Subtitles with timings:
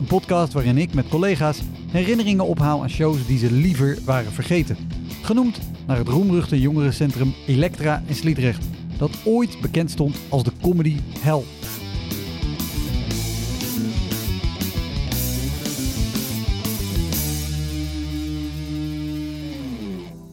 [0.00, 4.76] Een podcast waarin ik met collega's herinneringen ophaal aan shows die ze liever waren vergeten.
[5.22, 8.66] Genoemd naar het roemruchte jongerencentrum Elektra in Sliedrecht,
[8.98, 11.42] dat ooit bekend stond als de comedy hell.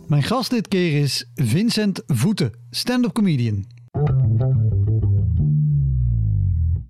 [0.07, 3.76] Mijn gast dit keer is Vincent Voeten, stand-up comedian.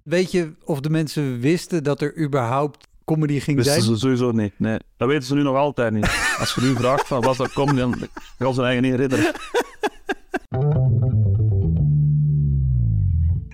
[0.08, 3.96] Weet je of de mensen wisten dat er überhaupt comedy ging Wisten zijn?
[3.96, 4.60] ze sowieso niet.
[4.60, 6.06] Nee, dat weten ze nu nog altijd niet.
[6.40, 7.96] Als je nu vraagt van wat er komt, dan
[8.38, 9.34] kan ze eigen niet herinneren.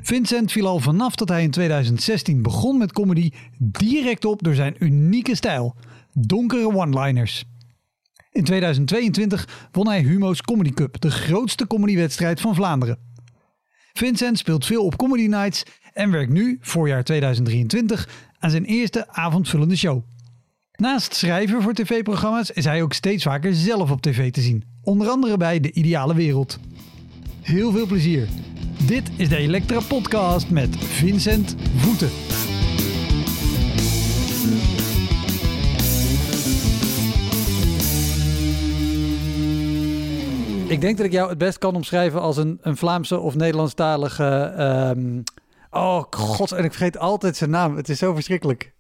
[0.02, 4.76] Vincent viel al vanaf dat hij in 2016 begon met comedy direct op door zijn
[4.80, 5.76] unieke stijl.
[6.12, 7.44] Donkere one-liners.
[8.32, 13.12] In 2022 won hij Humo's Comedy Cup, de grootste comedywedstrijd van Vlaanderen.
[13.94, 19.76] Vincent speelt veel op comedy nights en werkt nu, voorjaar 2023, aan zijn eerste avondvullende
[19.76, 20.02] show.
[20.76, 24.64] Naast schrijven voor tv-programma's is hij ook steeds vaker zelf op tv te zien.
[24.82, 26.60] Onder andere bij De Ideale Wereld.
[27.42, 28.28] Heel veel plezier.
[28.88, 32.10] Dit is de Elektra Podcast met Vincent Voeten.
[40.68, 44.24] Ik denk dat ik jou het best kan omschrijven als een, een Vlaamse of Nederlandstalige.
[44.58, 45.22] ehm,
[45.74, 47.76] oh god, en ik vergeet altijd zijn naam.
[47.76, 48.74] Het is zo verschrikkelijk.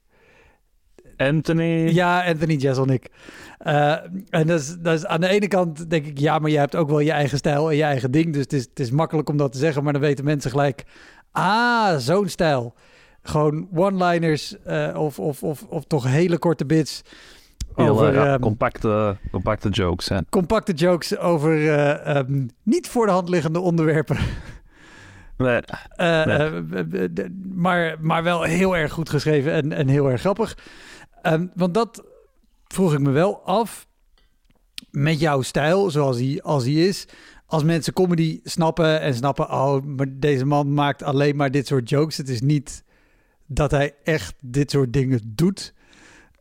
[1.18, 1.90] Anthony.
[1.94, 3.10] Ja, Anthony Jeselnik.
[3.58, 3.92] Eh
[4.30, 6.76] en dat is, dat is aan de ene kant denk ik, ja, maar je hebt
[6.76, 8.34] ook wel je eigen stijl en je eigen ding.
[8.34, 10.86] Dus het is, het is makkelijk om dat te zeggen, maar dan weten mensen gelijk,
[11.32, 12.74] ah, zo'n stijl.
[13.22, 17.02] Gewoon one-liners eh, of, of, of, of toch hele korte bits.
[17.76, 20.10] Heel, over, eh, ehm, compacte, compacte jokes.
[20.10, 20.18] Hè.
[20.30, 24.18] compacte jokes over eh, ehm, niet voor de hand liggende onderwerpen.
[25.38, 25.62] Nee,
[25.96, 26.64] Eh, Nee.
[27.14, 30.58] eh, maar, maar wel heel erg goed geschreven en, en heel erg grappig.
[31.22, 32.04] Ehm, want dat
[32.68, 33.88] vroeg ik me wel af.
[34.92, 37.08] Met jouw stijl, zoals hij, als hij is.
[37.46, 39.52] Als mensen comedy snappen en snappen...
[39.52, 42.18] oh, maar deze man maakt alleen maar dit soort jokes.
[42.18, 42.84] Het is niet
[43.48, 45.74] dat hij echt dit soort dingen doet.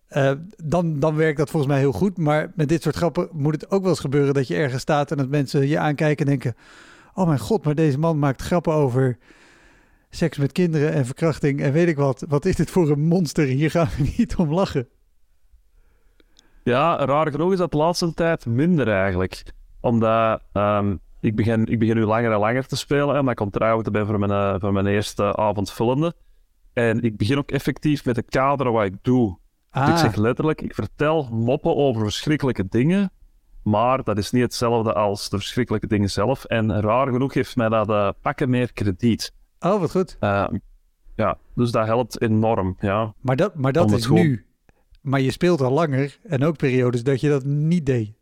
[0.08, 0.32] Eh,
[0.64, 2.18] dan, dan werkt dat volgens mij heel goed.
[2.18, 4.34] Maar met dit soort grappen moet het ook wel eens gebeuren...
[4.34, 6.54] dat je ergens staat en dat mensen je aankijken en denken...
[7.14, 9.18] oh mijn god, maar deze man maakt grappen over
[10.10, 12.24] seks met kinderen en verkrachting en weet ik wat.
[12.28, 13.46] Wat is dit voor een monster?
[13.46, 14.88] Hier gaan we niet om lachen.
[16.64, 19.42] Ja, raar genoeg is dat de laatste tijd minder eigenlijk.
[19.80, 23.18] Omdat ehm, ik, begin, ik begin nu langer en langer te spelen.
[23.18, 26.14] Omdat ik ontrouwd ben voor mijn, eh, voor mijn eerste avondvullende.
[26.72, 29.38] En ik begin ook effectief met de kaderen wat ik doe.
[29.70, 33.12] Ah, Ik zeg letterlijk, ik vertel moppen over verschrikkelijke dingen.
[33.62, 36.44] Maar dat is niet hetzelfde als de verschrikkelijke dingen zelf.
[36.44, 39.32] En raar genoeg geeft mij dat eh, pakken meer krediet.
[39.60, 40.16] oh, wat goed.
[40.20, 40.46] Eh,
[41.16, 42.76] ja, dus dat helpt enorm.
[42.80, 43.14] Ja.
[43.20, 44.46] Maar dat, maar dat is gewoon- nu.
[45.00, 48.12] Maar je speelt al langer en ook periodes dat je dat niet deed.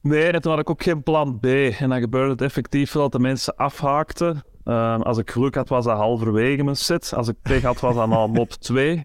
[0.00, 1.44] Nee, en toen had ik ook geen plan B.
[1.46, 4.42] En dan gebeurde het effectief dat de mensen afhaakten.
[4.64, 7.12] Eh, als ik geluk had, was dat halverwege mijn set.
[7.14, 9.04] Als ik pech had, was dat al mop 2.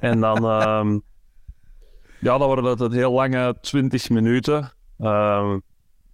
[0.00, 0.44] En dan...
[0.44, 0.98] ehm,
[2.20, 4.72] ja, dan worden het een heel lange 20 minuten.
[4.98, 5.58] Ehm,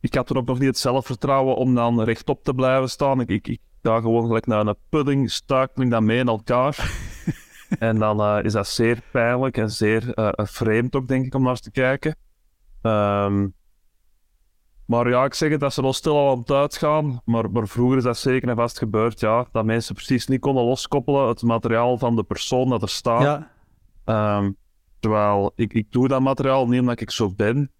[0.00, 3.20] ik had toen ook nog niet het zelfvertrouwen om dan rechtop te blijven staan.
[3.20, 6.90] Ik, ik, ik ga gewoon gelijk naar een pudding, stuikel ik dan mee in elkaar.
[7.78, 11.40] en dan eh, is dat zeer pijnlijk en zeer eh, vreemd ook, denk ik, om
[11.42, 12.16] naar eens te kijken.
[12.82, 13.46] Ehm,
[14.86, 17.20] maar ja, ik zeg het, dat ze wel stil al aan het uitgaan.
[17.24, 19.46] Maar, maar vroeger is dat zeker en vast gebeurd, ja.
[19.52, 23.22] Dat mensen precies niet konden loskoppelen het materiaal van de persoon dat er staat.
[23.22, 23.50] Ja,
[24.06, 24.50] Ehm,
[25.00, 27.70] terwijl ik, ik doe dat materiaal niet omdat ik zo ben,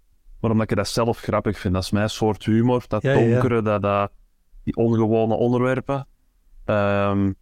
[0.41, 1.75] maar omdat ik dat zelf grappig vind.
[1.75, 3.31] Dat is mijn soort humor, dat Ja, ja, ja.
[3.31, 4.11] donkere, Dat, dat,
[4.65, 6.07] die ongewone onderwerpen.
[6.65, 7.33] Ehm,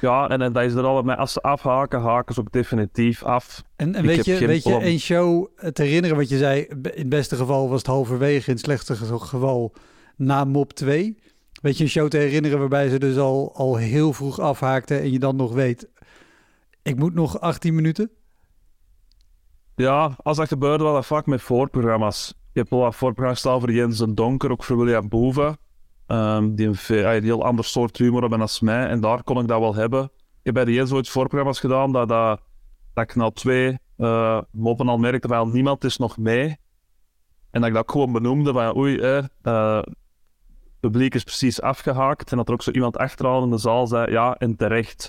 [0.00, 3.22] ja, en, en dat is er al met, als ze afhaken, haken ze ook definitief
[3.22, 3.62] af.
[3.76, 6.60] en, weet je, weet je een show te herinneren wat je zei?
[6.62, 9.72] In het beste geval was het halverwege, in het slechtste ge- geval
[10.16, 11.18] na mop 2.
[11.62, 15.12] Weet je een show te herinneren waarbij ze dus al, al heel vroeg afhaakten en
[15.12, 15.88] je dan nog weet...
[16.82, 18.10] ik moet nog 18 minuten?
[19.76, 22.34] Ja, als dat gebeurde, was dat vaak met voorprogramma's.
[22.52, 25.58] Je hebt wel wat voorprogramma's staan voor Jens en Donker, ook voor William Boeven.
[26.06, 28.86] Ehm, die, ah, een heel ander soort humor hebben als mij.
[28.86, 30.04] En daar kon ik dat wel hebben.
[30.04, 32.40] Ik heb bij de Jens ooit voorprogramma's gedaan dat, dat
[32.96, 34.40] dat ik nou twee uh,
[34.76, 36.56] al merkte van niemand is nog mee.
[37.50, 39.94] En dat ik dat gewoon benoemde van oei, eh, het
[40.80, 42.30] publiek is precies afgehaakt.
[42.30, 45.08] En dat er ook zo iemand achteraan in de zaal zei, ja, en terecht.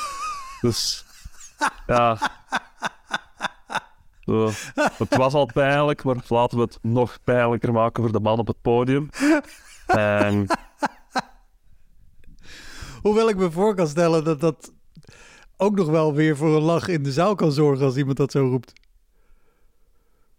[0.60, 1.04] dus,
[1.86, 2.18] ja.
[4.26, 4.50] Zo.
[4.74, 8.46] Het was al pijnlijk, maar laten we het nog pijnlijker maken voor de man op
[8.46, 9.08] het podium.
[9.86, 10.46] En...
[13.02, 14.72] Hoewel ik me voor kan stellen dat dat
[15.56, 18.30] ook nog wel weer voor een lach in de zaal kan zorgen als iemand dat
[18.30, 18.72] zo roept.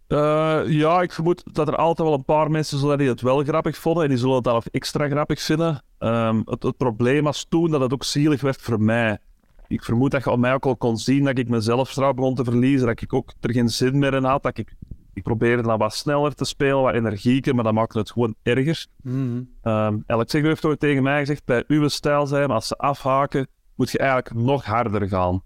[0.07, 3.43] Uh, ja, ik vermoed dat er altijd wel een paar mensen zullen die het wel
[3.43, 5.83] grappig vonden en die zullen het dan extra grappig vinden.
[5.99, 9.17] Um, het, het, probleem was toen dat het ook zielig werd voor mij.
[9.67, 12.35] Ik vermoed dat je op mij ook al kon zien dat ik mezelf trouw begon
[12.35, 14.75] te verliezen, dat ik ook er geen zin meer in had, dat ik,
[15.13, 18.85] ik probeerde dan wat sneller te spelen, wat energieker, maar dat maakte het gewoon erger.
[19.01, 23.91] Mm um, heeft ooit tegen mij gezegd, bij uw stijl zijn, als ze afhaken, moet
[23.91, 25.43] je eigenlijk nog harder gaan.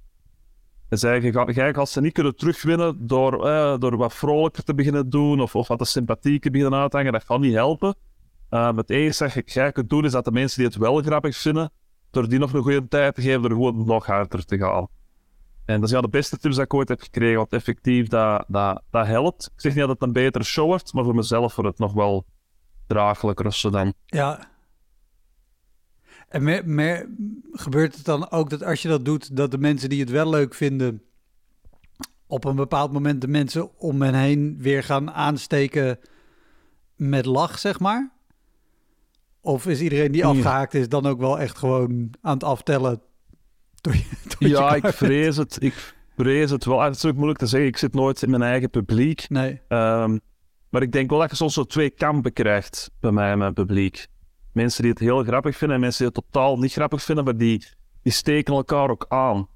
[0.89, 5.09] En zei, je, als ze niet kunnen terugwinnen door, eh, door wat vrolijker te beginnen
[5.09, 7.95] doen of, of wat de sympathieker beginnen uithangen, dat kan niet helpen.
[8.50, 11.38] Uh, het enige dat je kunt doen is dat de mensen die het wel grappig
[11.38, 11.71] vinden,
[12.12, 14.88] door die nog een goede tijd te geven, er gewoon nog harder te gaan.
[15.66, 18.46] En dat is ja de beste tips die ik ooit heb gekregen, want effectief, dat,
[18.48, 19.52] dat, dat helpt.
[19.56, 21.94] Ik zeg niet dat het een betere show wordt, maar voor mezelf wordt het nog
[21.94, 22.25] wel
[22.88, 23.94] draaglijker of dan.
[24.06, 24.52] Ja,
[26.31, 27.10] en meer,
[27.52, 30.30] gebeurt het dan ook dat als je dat doet, dat de mensen die het wel
[30.30, 31.02] leuk vinden,
[32.28, 36.00] op een bepaald moment de mensen om hen heen weer gaan aansteken
[36.96, 38.12] met lach, zeg maar?
[39.42, 43.02] Of is iedereen die afgehaakt is dan ook wel echt gewoon aan het aftellen?
[44.40, 45.58] ja, ik vrees het.
[45.64, 46.82] Ik vrees het wel.
[46.82, 47.70] Het is ook moeilijk te zeggen.
[47.70, 49.30] Ik zit nooit in mijn eigen publiek.
[49.30, 49.62] Nee.
[49.68, 50.20] Um,
[50.70, 53.54] maar ik denk wel dat je soms zo twee kampen krijgt bij mij en mijn
[53.54, 54.08] publiek
[54.52, 57.38] mensen die het heel grappig vinden en mensen die het totaal niet grappig vinden, maar
[57.38, 57.66] die,
[58.02, 59.48] die steken elkaar ook aan.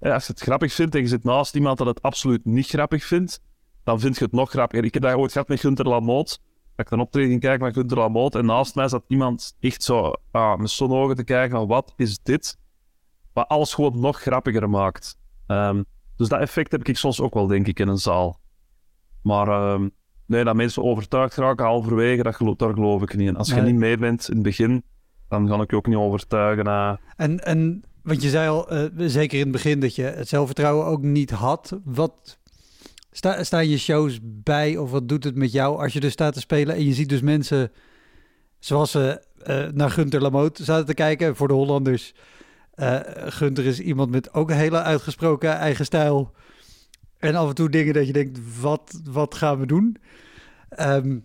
[0.00, 3.04] als je het grappig vindt en je zit naast iemand dat het absoluut niet grappig
[3.04, 3.40] vindt,
[3.84, 4.84] dan vind je het nog grappiger.
[4.84, 6.40] Ik heb dat ooit gehad met Gunter Lamoot.
[6.80, 10.12] Dat ik een optreden kijken met Gunter Lamoot en naast mij zat iemand echt zo
[10.30, 12.58] ah, met zo'n ogen te kijken van wat is dit?
[13.32, 15.16] Wat alles gewoon nog grappiger maakt.
[15.46, 15.84] Um,
[16.16, 18.40] dus dat effect heb ik soms ook wel, denk ik, in een zaal.
[19.22, 19.90] Maar um,
[20.30, 23.36] Nee, dat mensen overtuigd raken halverwege, dat geloof, daar geloof ik niet in.
[23.36, 24.82] Als je niet mee bent in het begin,
[25.28, 26.66] dan kan ik je ook niet overtuigen.
[26.66, 26.92] Uh.
[27.16, 30.86] En, en, want je zei al, uh, zeker in het begin, dat je het zelfvertrouwen
[30.86, 31.78] ook niet had.
[31.84, 32.39] Wat
[33.10, 36.34] sta, staan je shows bij of wat doet het met jou als je dus staat
[36.34, 37.72] te spelen en je ziet dus mensen
[38.58, 42.14] zoals ze uh, naar Gunter Lamoot zaten te kijken voor de Hollanders.
[43.14, 46.34] Gunter is iemand met ook een hele uitgesproken eigen stijl.
[47.18, 49.96] En af en toe dingen dat je denkt, wat, wat gaan we doen?
[50.68, 51.18] Ehm,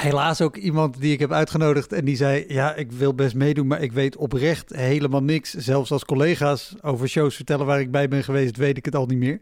[0.00, 3.66] helaas ook iemand die ik heb uitgenodigd en die zei: Ja, ik wil best meedoen,
[3.66, 5.54] maar ik weet oprecht helemaal niks.
[5.54, 9.06] Zelfs als collega's over shows vertellen waar ik bij ben geweest, weet ik het al
[9.06, 9.38] niet meer.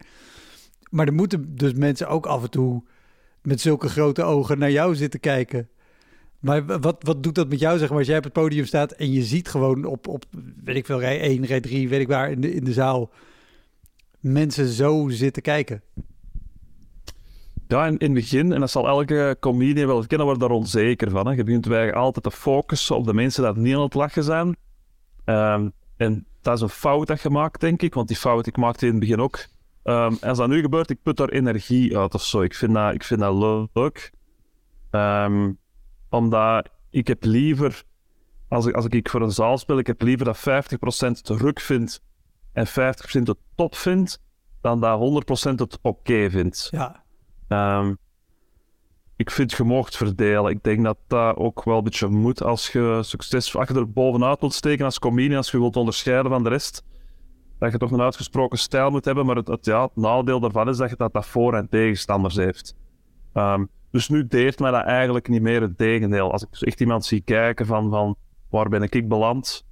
[0.94, 2.82] Maar er moeten dus mensen ook af en toe
[3.42, 5.68] met zulke grote ogen naar jou zitten kijken.
[6.38, 8.92] Maar wat, wat doet dat met jou, zeg maar, als jij op het podium staat
[8.92, 10.24] en je ziet gewoon op, op
[10.64, 13.10] weet ik veel, rij 1, rij 3, weet ik waar, in de, in de zaal
[14.20, 15.82] mensen zo zitten kijken?
[17.68, 21.10] Ja, in, in het begin, en dat zal elke comedian wel kennen, wordt daar onzeker
[21.10, 21.26] van.
[21.26, 21.32] Hè.
[21.32, 24.56] Je begint wij altijd te focussen op de mensen die niet aan het lachen zijn.
[25.24, 28.56] Um, en dat is een fout dat je maakt, denk ik, want die fout ik
[28.56, 29.52] maakte in het begin ook.
[29.84, 32.42] Um, als dat nu gebeurt, ik put daar energie uit of zo.
[32.42, 34.12] Ik vind dat, ik vind dat leuk.
[34.90, 35.58] Um,
[36.10, 37.82] omdat ik heb liever,
[38.48, 42.00] als ik, als ik voor een zaal speel, ik heb liever dat 50% druk vind
[42.52, 42.70] en 50%
[43.22, 44.22] het top vindt,
[44.60, 46.68] dan dat 100% het oké vindt.
[46.70, 47.04] Ja.
[47.78, 47.98] Um,
[49.16, 50.50] ik vind je mocht verdelen.
[50.50, 53.92] Ik denk dat dat ook wel een beetje moet als je succes als je er
[53.92, 56.84] bovenuit wilt steken als comedian, als je wilt onderscheiden van de rest.
[57.58, 60.90] Dat je toch een uitgesproken stijl moet hebben, maar het, ja, nadeel daarvan is dat
[60.90, 62.76] je dat, dat voor- en tegenstanders heeft.
[63.34, 66.32] Um, dus nu deert mij dat eigenlijk niet meer het tegendeel.
[66.32, 68.16] Als ik echt iemand zie kijken van, van
[68.50, 69.64] waar ben ik beland,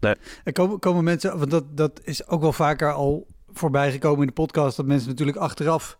[0.00, 0.14] Nee.
[0.44, 4.32] Er komen, mensen, want dat, dat is ook wel vaker al voorbij gekomen in de
[4.32, 5.98] podcast, dat mensen natuurlijk achteraf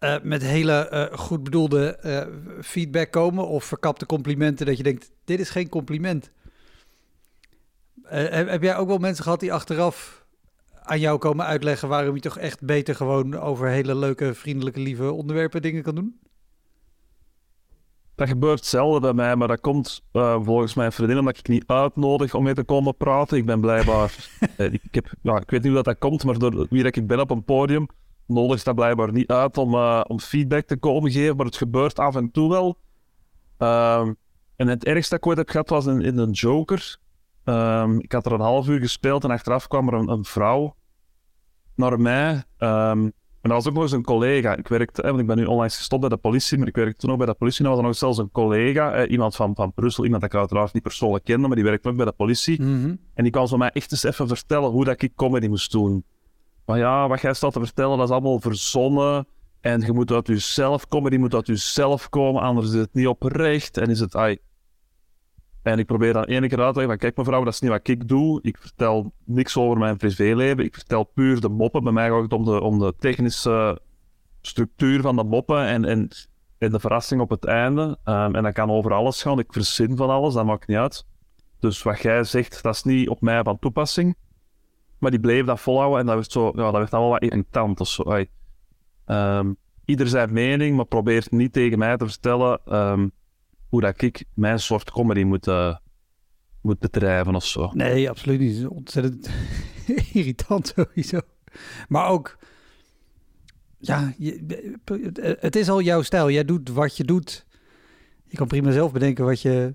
[0.00, 5.10] uh, met hele uh, goed bedoelde uh, feedback komen of verkapte complimenten, dat je denkt,
[5.24, 6.30] dit is geen compliment.
[8.08, 10.26] Heb jij ook wel mensen gehad die achteraf
[10.82, 15.12] aan jou komen uitleggen waarom je toch echt beter gewoon over hele leuke, vriendelijke, lieve
[15.12, 16.20] onderwerpen dingen kan doen?
[18.14, 21.66] Dat gebeurt zelden bij mij, maar dat komt uh, volgens mijn vriendin omdat ik niet
[21.66, 23.36] uitnodig om mee te komen praten.
[23.36, 24.14] Ik ben blijkbaar...
[24.58, 26.96] uh, ik, heb, ja, ik weet niet hoe dat, dat komt, maar door wie dat
[26.96, 27.86] ik ben op een podium,
[28.26, 31.98] nodig dat blijkbaar niet uit om, uh, om feedback te komen geven, maar het gebeurt
[31.98, 32.78] af en toe wel.
[33.58, 34.12] Ehm,
[34.56, 36.98] en het ergste dat ik ooit heb gehad was in, in een Joker.
[37.46, 40.74] Ehm, ik had er een half uur gespeeld en achteraf kwam er een, een vrouw
[41.74, 42.44] naar mij.
[42.58, 43.08] ehm,
[43.40, 44.56] en dat was ook nog eens een collega.
[44.56, 47.10] Ik werkte, want ik ben nu onlangs gestopt bij de politie, maar ik werkte toen
[47.10, 47.64] ook bij de politie.
[47.64, 50.38] En was er nog zelfs een collega, eh, iemand van, van Brussel, iemand dat ik
[50.38, 52.62] uiteraard niet persoonlijk kende, maar die werkte ook bij de politie.
[52.62, 52.94] Mhm.
[53.14, 56.04] En die kwam zo mij echt eens even vertellen hoe dat ik comedy moest doen.
[56.64, 59.26] Maar ja, wat jij staat te vertellen, dat is allemaal verzonnen.
[59.60, 63.06] En je moet uit jezelf komen, die moet uit jezelf komen, anders is het niet
[63.06, 63.76] oprecht.
[63.76, 64.38] En is het, ai.
[65.66, 67.70] En ik probeer dan ene keer uit te leggen van, kijk mevrouw, dat is niet
[67.70, 68.38] wat ik doe.
[68.42, 70.64] Ik vertel niks over mijn privéleven.
[70.64, 71.82] Ik vertel puur de moppen.
[71.82, 73.80] Bij mij gaat het om de, om de technische
[74.40, 76.08] structuur van de moppen en, en,
[76.58, 77.98] en de verrassing op het einde.
[78.04, 79.38] Ehm, en dat kan over alles gaan.
[79.38, 81.06] Ik verzin van alles, dat maakt niet uit.
[81.60, 84.16] Dus wat jij zegt, dat is niet op mij van toepassing.
[84.98, 87.80] Maar die bleef dat volhouden en dat werd, zo, ja, dat werd allemaal wat irritant
[87.80, 88.24] of zo.
[89.04, 89.52] Ehm,
[89.84, 93.08] ieder zijn mening, maar probeert niet tegen mij te vertellen ehm,
[93.76, 95.76] hoe dat ik mijn soort comedy moet, eh,
[96.60, 97.70] moet bedrijven of zo.
[97.74, 98.50] Nee, absoluut niet.
[98.50, 99.28] Het is ontzettend
[100.12, 101.20] irritant sowieso.
[101.88, 102.38] Maar ook,
[103.78, 104.76] ja, je,
[105.40, 106.30] het is al jouw stijl.
[106.30, 107.46] Jij doet wat je doet.
[108.24, 109.74] Je kan prima zelf bedenken wat je,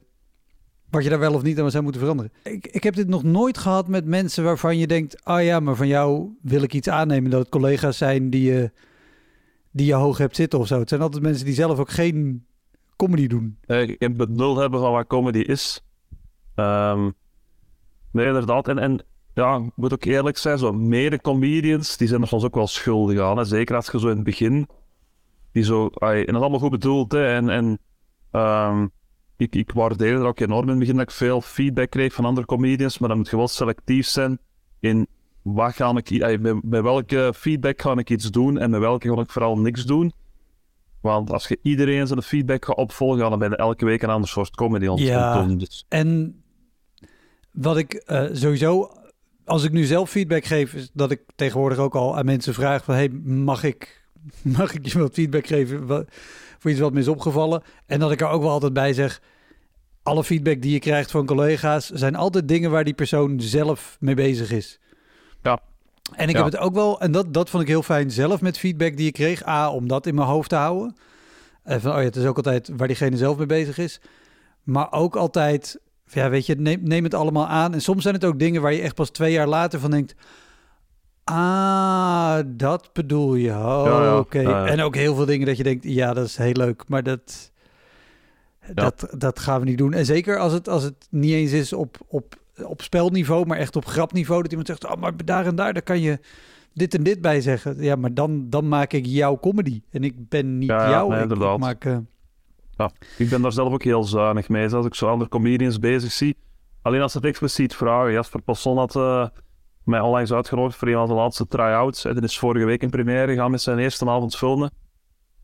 [0.90, 2.32] wat je daar wel of niet aan zou moeten veranderen.
[2.44, 5.24] Ik, ik heb dit nog nooit gehad met mensen waarvan je denkt...
[5.24, 7.32] ah ja, maar van jou wil ik iets aannemen.
[7.32, 8.72] Dat het collega's zijn die je,
[9.72, 10.80] die je hoog hebt zitten of zo.
[10.80, 12.46] Het zijn altijd mensen die zelf ook geen
[13.02, 13.58] comedy doen.
[13.66, 15.84] Eh, Ik het nul hebben van wat comedy is.
[16.56, 17.10] Ehm,
[18.12, 18.68] nee, inderdaad.
[18.68, 22.56] En, en ja, ik moet ook eerlijk zijn, zo mede-comedians, die zijn er soms ook
[22.56, 23.46] wel schuldig aan.
[23.46, 24.68] Zeker als je zo in het begin,
[25.52, 27.26] die zo, en dat is allemaal goed bedoeld, hè.
[27.26, 27.80] En, en
[28.32, 28.88] ehm,
[29.38, 32.26] ik, ik waardeer er ook enorm in het begin dat ik veel feedback kreeg van
[32.26, 34.40] andere comedians, maar dan moet je wel selectief zijn
[34.80, 35.08] in
[35.42, 39.22] wat ga ik, met, met welke feedback ga ik iets doen en met welke ga
[39.22, 40.14] ik vooral niks doen.
[41.02, 44.30] Want als je iedereen zijn feedback gaat opvolgen, dan ben je elke week een ander
[44.30, 45.44] soort comedy aan het Ja.
[45.46, 46.42] Dus, En
[47.52, 48.92] wat ik eh, sowieso,
[49.46, 52.84] als ik nu zelf feedback geef, is dat ik tegenwoordig ook al aan mensen vraag
[52.84, 54.06] van, hey, mag ik,
[54.58, 56.06] mag ik je wat feedback geven wa-
[56.60, 57.62] voor iets wat me is opgevallen?
[57.86, 59.22] En dat ik er ook wel altijd bij zeg,
[60.04, 64.16] alle feedback die je krijgt van collega's zijn altijd dingen waar die persoon zelf mee
[64.16, 64.80] bezig is.
[65.44, 65.60] Ja.
[66.12, 66.44] En ik Ja.
[66.44, 69.08] heb het ook wel, en dat, dat vond ik heel fijn zelf met feedback die
[69.08, 69.48] ik kreeg.
[69.48, 70.96] A, om dat in mijn hoofd te houden.
[71.64, 74.02] En van, oh ja, het is ook altijd waar diegene zelf mee bezig is.
[74.64, 77.74] Maar ook altijd, ja, weet je, neem, neem het allemaal aan.
[77.74, 80.16] En soms zijn het ook dingen waar je echt pas twee jaar later van denkt.
[81.24, 83.50] Ah, dat bedoel je.
[83.52, 84.18] Oh, Ja, ja.
[84.18, 84.66] oké.
[84.66, 87.52] En ook heel veel dingen dat je denkt, ja, dat is heel leuk, maar dat,
[88.74, 89.94] dat, dat gaan we niet doen.
[89.94, 92.36] En zeker als het, als het niet eens is op, op,
[92.68, 94.42] op spelniveau, maar echt op grapniveau.
[94.42, 96.20] Dat iemand zegt, oh, maar daar en daar, daar kan je
[96.74, 97.84] dit en dit bij zeggen.
[97.84, 99.82] Ja, maar dan, dan maak ik jouw comedy.
[99.90, 101.10] En ik ben niet Ja, ja, jou.
[101.10, 101.98] nee, ik, eh,
[103.18, 104.74] ik ben daar zelf ook heel zuinig mee.
[104.74, 106.38] Als ik zo andere comedians bezig zie,
[106.82, 108.12] alleen als ze het expliciet vragen.
[108.12, 109.28] Jasper Passon had eh,
[109.84, 112.06] mij onlangs uitgenodigd voor een van de laatste try-outs.
[112.06, 114.72] En dat is vorige week in première gegaan met zijn eerste avond filmen.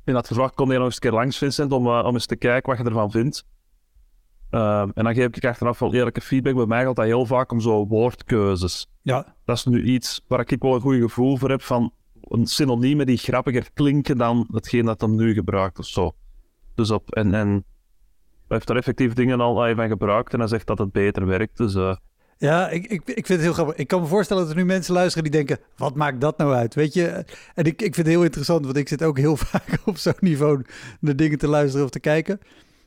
[0.04, 2.26] En had gevraagd, kom je nog eens een keer langs, Vincent, om, eh, om eens
[2.26, 3.46] te kijken wat je ervan vindt.
[4.50, 6.56] Ehm, en dan geef ik achteraf wel eerlijke feedback.
[6.56, 8.88] Bij mij gaat dat heel vaak om zo woordkeuzes.
[9.02, 12.46] ja, Dat is nu iets waar ik wel een goed gevoel voor heb van een
[12.46, 16.16] synoniemen die grappiger klinken dan hetgeen dat hem nu gebruikt of zo.
[16.76, 17.48] Dus op, en, en
[18.48, 21.58] hij heeft er effectief dingen al van gebruikt en hij zegt dat het beter werkt.
[21.58, 21.96] Dus eh,
[22.38, 23.76] Ja, ik, ik, ik vind het heel grappig.
[23.76, 26.54] Ik kan me voorstellen dat er nu mensen luisteren die denken: wat maakt dat nou
[26.54, 26.76] uit?
[26.76, 27.26] Weet je?
[27.54, 30.14] En ik, ik vind het heel interessant, want ik zit ook heel vaak op zo'n
[30.20, 30.62] niveau
[31.00, 32.40] naar dingen te luisteren of te kijken.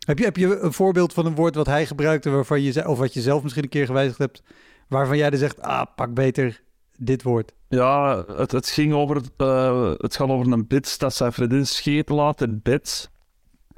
[0.06, 2.98] Heb je, heb je een voorbeeld van een woord wat hij gebruikte, waarvan je, of
[2.98, 4.42] wat je zelf misschien een keer gewijzigd hebt,
[4.88, 6.62] waarvan jij dan zegt: ah, pak beter
[6.98, 7.52] dit woord?
[7.70, 12.14] ja, het, het ging over, het, eh, gaat over een bits dat zijn vriendin scheten
[12.14, 13.10] laat in bed.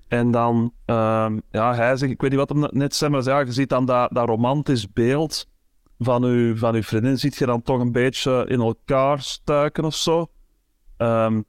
[0.08, 3.40] En dan, ehm, ja, hij zegt, ik weet niet wat hem net zei, maar ja,
[3.40, 5.48] je ziet dan dat, dat romantisch beeld
[5.98, 9.94] van uw, van uw vriendin, ziet je dan toch een beetje in elkaar stuiken of
[9.94, 10.30] zo.
[10.96, 11.42] Ehm,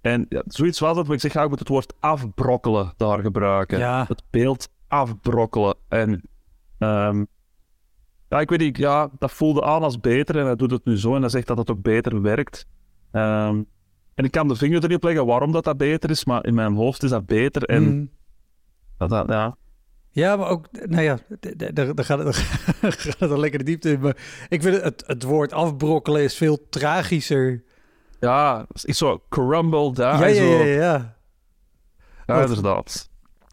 [0.00, 3.18] en ja, zoiets was het, maar ik zeg, ja, ik moet het woord afbrokkelen daar
[3.20, 3.78] gebruiken.
[3.78, 4.04] Ja.
[4.08, 5.74] Het beeld afbrokkelen.
[5.88, 6.22] En
[6.78, 7.24] ehm,
[8.28, 10.98] ja, ik weet niet, ja, dat voelde aan als beter en hij doet het nu
[10.98, 12.66] zo en hij zegt dat het ook beter werkt.
[13.12, 13.62] Ehm,
[14.14, 16.46] en ik kan de vinger er niet op leggen waarom dat, dat beter is, maar
[16.46, 17.62] in mijn hoofd is dat beter.
[17.62, 18.10] En Mm.
[18.98, 19.56] dat, dat, ja,
[20.10, 21.18] Ja, maar ook, nou ja,
[21.72, 22.26] daar gaat het,
[22.80, 24.00] daar gaat het al lekker de diepte in.
[24.00, 27.62] Maar ik vind het, het woord afbrokkelen is veel tragischer.
[28.20, 30.18] Ja, is zo crumble daar.
[30.20, 31.16] ja, ja, ja, ja.
[32.26, 33.08] ja, inderdaad.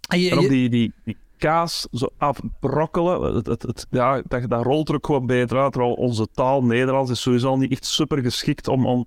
[0.10, 4.22] En je- En ook je- die, die, die kaas zo afbrokkelen, het, het, het- ja,
[4.28, 5.72] dat, dat rolt er ook gewoon beter uit.
[5.72, 9.06] Terwijl onze taal, Nederlands, is sowieso al niet echt super geschikt om, om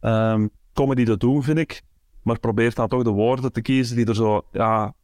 [0.00, 1.82] ehm, comedy te doen, vind ik.
[2.22, 4.94] Maar probeer dan toch de woorden te kiezen die er zo ja,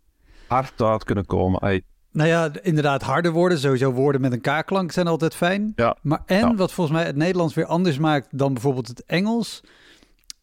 [0.47, 1.63] hard uit kunnen komen.
[1.63, 1.81] Ai,
[2.13, 3.59] Nou ja, inderdaad, harde woorden.
[3.59, 5.73] Sowieso woorden met een K-klank zijn altijd fijn.
[5.77, 5.97] Ja.
[6.03, 9.61] Maar en wat volgens mij het Nederlands weer anders maakt dan bijvoorbeeld het Engels,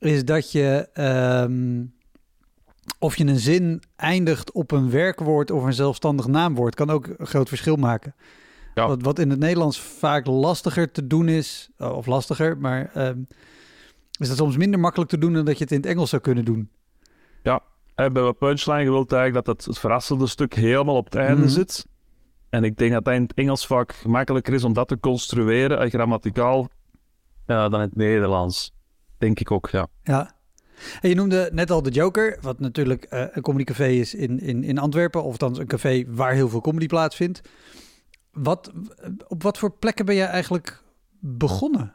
[0.05, 1.85] is dat je ehm,
[2.99, 7.27] of je een zin eindigt op een werkwoord of een zelfstandig naamwoord, kan ook een
[7.27, 8.15] groot verschil maken.
[8.73, 8.87] Ja.
[8.87, 13.19] Wat, wat in het Nederlands vaak lastiger te doen is, eh, of lastiger, maar ehm,
[14.19, 16.21] is dat soms minder makkelijk te doen dan dat je het in het Engels zou
[16.21, 16.69] kunnen doen.
[17.95, 21.41] En bij mijn punchline wil eigenlijk dat het, het verrassende stuk helemaal op het einde
[21.41, 21.49] Mhm.
[21.49, 21.87] zit.
[22.49, 25.79] En ik denk dat dat in het Engels vaak gemakkelijker is om dat te construeren,
[25.79, 26.69] eh, grammaticaal,
[27.45, 28.73] eh, dan in het Nederlands.
[29.23, 29.87] Denk ik ook, ja.
[30.03, 30.31] Ja.
[31.01, 34.63] En je noemde net al de Joker, wat natuurlijk eh, een comedycafé is in, in,
[34.63, 37.41] in Antwerpen, of althans een café waar heel veel comedy plaatsvindt.
[38.31, 38.71] Wat,
[39.27, 40.83] op wat voor plekken ben jij eigenlijk
[41.19, 41.93] begonnen?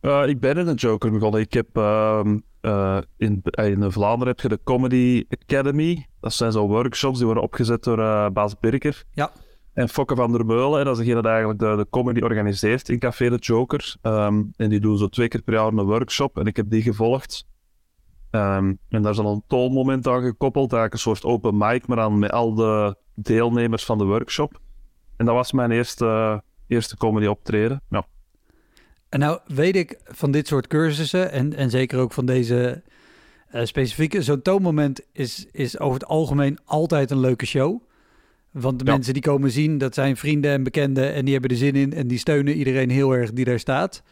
[0.00, 1.40] Eh, ik ben in een Joker begonnen.
[1.40, 6.06] Ik heb ehm, eh, in, in Vlaanderen heb je de Comedy Academy.
[6.20, 9.04] Dat zijn zo workshops die worden opgezet door eh Baas Birker.
[9.12, 9.30] Ja.
[9.78, 10.78] En Fokke van der Meulen.
[10.78, 13.96] En dat is degene die eigenlijk de, comedy organiseert in Café de Joker.
[14.02, 16.38] Ehm, en die doen zo twee keer per jaar een workshop.
[16.38, 17.46] En ik heb die gevolgd.
[18.30, 20.72] Ehm, en daar is dan een toonmoment aan gekoppeld.
[20.72, 24.60] Eigenlijk een soort open mic, maar dan met al de deelnemers van de workshop.
[25.16, 27.82] En dat was mijn eerste, eerste comedy optreden.
[27.90, 28.06] Ja.
[29.08, 32.82] En nou weet ik van dit soort cursussen en, en zeker ook van deze
[33.48, 37.86] eh, specifieke, zo'n toonmoment is, is over het algemeen altijd een leuke show.
[38.52, 38.92] Want de Ja.
[38.92, 41.92] mensen die komen zien, dat zijn vrienden en bekenden en die hebben er zin in
[41.92, 44.02] en die steunen iedereen heel erg die daar staat.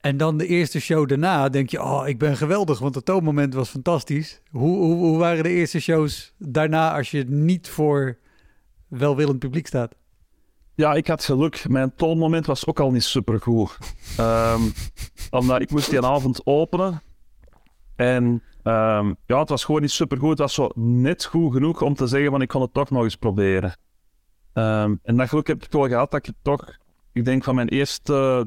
[0.00, 3.54] En dan de eerste show daarna denk je, oh, ik ben geweldig, want het toonmoment
[3.54, 4.40] was fantastisch.
[4.50, 8.18] Hoe, hoe, hoe waren de eerste shows daarna als je niet voor
[8.88, 9.94] welwillend publiek staat?
[10.74, 11.68] Ja, ik had geluk.
[11.68, 13.78] Mijn toonmoment was ook al niet supergoed.
[14.16, 14.62] Ehm
[15.30, 17.02] omdat ik moest die avond openen.
[17.96, 20.30] En ehm, ja, het was gewoon niet supergoed.
[20.30, 23.02] Het was zo net goed genoeg om te zeggen van ik kon het toch nog
[23.02, 23.76] eens proberen.
[24.52, 26.76] Ehm, en dat geluk heb ik wel gehad dat ik toch...
[27.12, 28.46] Ik denk van mijn eerste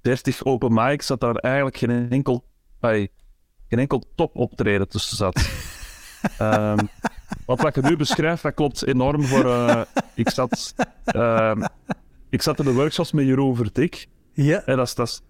[0.00, 2.44] 30 open mics dat daar eigenlijk geen enkel,
[2.80, 3.08] ai,
[3.68, 5.42] geen enkel top optreden tussen zat.
[6.38, 6.78] Ehm,
[7.46, 9.44] want wat je nu beschrijft, dat klopt enorm voor...
[9.44, 9.80] eh,
[10.14, 10.74] ik, zat,
[12.30, 14.08] ik zat in de workshops met Jeroen Verdik.
[14.32, 15.20] Ja, En dat is, dat is,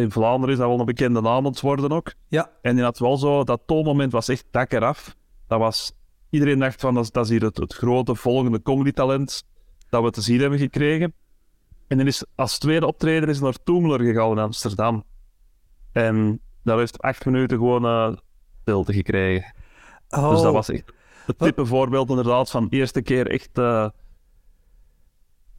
[0.00, 2.14] in Vlaanderen is dat wel een bekende naam aan het worden ook.
[2.28, 3.44] ja, En die had wel zo...
[3.44, 5.16] Dat toonmoment was echt dak eraf.
[5.46, 5.92] Dat was...
[6.30, 9.44] Iedereen dacht van, dat is, dat is hier het, het grote volgende comedy-talent
[9.88, 11.14] dat we te zien hebben gekregen.
[11.88, 15.04] En dan is als tweede optreden is naar Toemler gegaan in Amsterdam.
[15.92, 18.16] En daar heeft acht minuten gewoon eh
[18.62, 19.54] stilte gekregen.
[20.08, 20.92] Oh, Dus dat was echt
[21.26, 23.88] het type voorbeeld inderdaad van de eerste keer echt eh,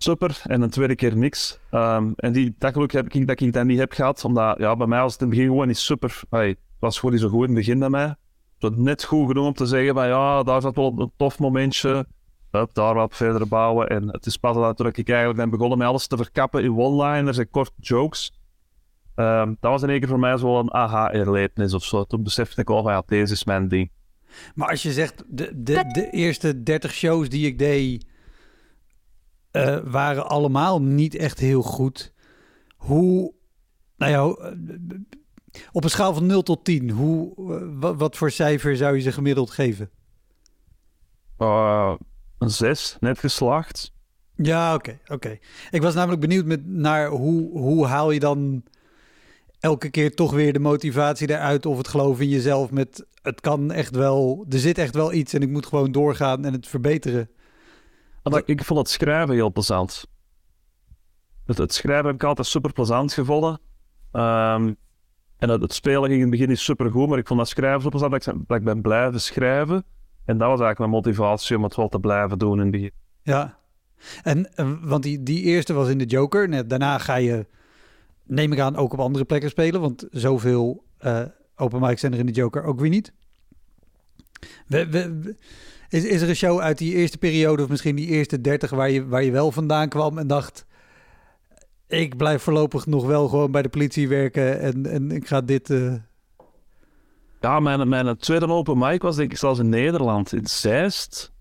[0.05, 1.59] super en de tweede keer niks.
[1.69, 4.75] Ehm, en die, dat geluk heb ik dat ik dat niet heb gehad, omdat ja,
[4.75, 6.21] bij mij was het in het begin gewoon niet super.
[6.29, 8.07] Het was gewoon niet zo goed in het begin bij mij.
[8.07, 8.17] Het
[8.59, 12.05] was net goed genoeg om te zeggen van ja, daar zat wel een tof momentje.
[12.51, 13.87] Hup, daar wat verder bouwen.
[13.87, 17.37] En het is pas dat ik eigenlijk ben begonnen met alles te verkappen in one-liners
[17.37, 18.39] en korte jokes.
[19.15, 22.03] Ehm, dat was in één keer voor mij zo een aha-erlevenis of zo.
[22.03, 23.91] Toen besefte ik al van ja, deze is mijn ding.
[24.55, 28.05] Maar als je zegt, de, de, de eerste 30 shows die ik deed,
[29.55, 32.13] eh, waren allemaal niet echt heel goed.
[32.75, 33.33] Hoe,
[33.97, 34.25] nou ja,
[35.71, 39.01] op een schaal van 0 tot 10, hoe, eh, wat, wat voor cijfer zou je
[39.01, 39.89] ze gemiddeld geven?
[41.39, 41.93] Uh,
[42.37, 43.93] een zes, net geslaagd.
[44.35, 45.37] Ja, oké, oké.
[45.71, 48.63] Ik was namelijk benieuwd met, naar hoe, hoe haal je dan
[49.59, 53.71] elke keer toch weer de motivatie eruit of het geloof in jezelf met het kan
[53.71, 57.29] echt wel, er zit echt wel iets en ik moet gewoon doorgaan en het verbeteren.
[58.31, 60.07] Want ik, vond het schrijven heel plezant.
[61.45, 63.59] Het, het schrijven heb ik altijd super plezant gevonden.
[64.11, 64.73] Ehm,
[65.37, 67.49] en het, het spelen ging in het begin niet super goed, maar ik vond dat
[67.49, 69.75] schrijven zo plezant dat ik, dat ik ben blijven schrijven.
[70.25, 72.91] En dat was eigenlijk mijn motivatie om het wel te blijven doen in het begin.
[73.21, 73.57] Ja,
[74.23, 76.49] en eh, want die, die eerste was in de Joker.
[76.49, 77.47] Net daarna ga je,
[78.23, 79.81] neem ik aan, ook op andere plekken spelen.
[79.81, 81.21] Want zoveel eh
[81.55, 83.13] open mics zijn er in de Joker ook weer niet.
[84.67, 85.35] We, we, we-
[85.89, 88.89] is, is er een show uit die eerste periode, of misschien die eerste 30, waar
[88.89, 90.65] je, waar je wel vandaan kwam en dacht:
[91.87, 95.69] Ik blijf voorlopig nog wel gewoon bij de politie werken en, en ik ga dit.
[95.69, 95.93] eh,
[97.41, 101.33] Ja, mijn, mijn tweede open mic was denk ik zelfs in Nederland, in Zeist.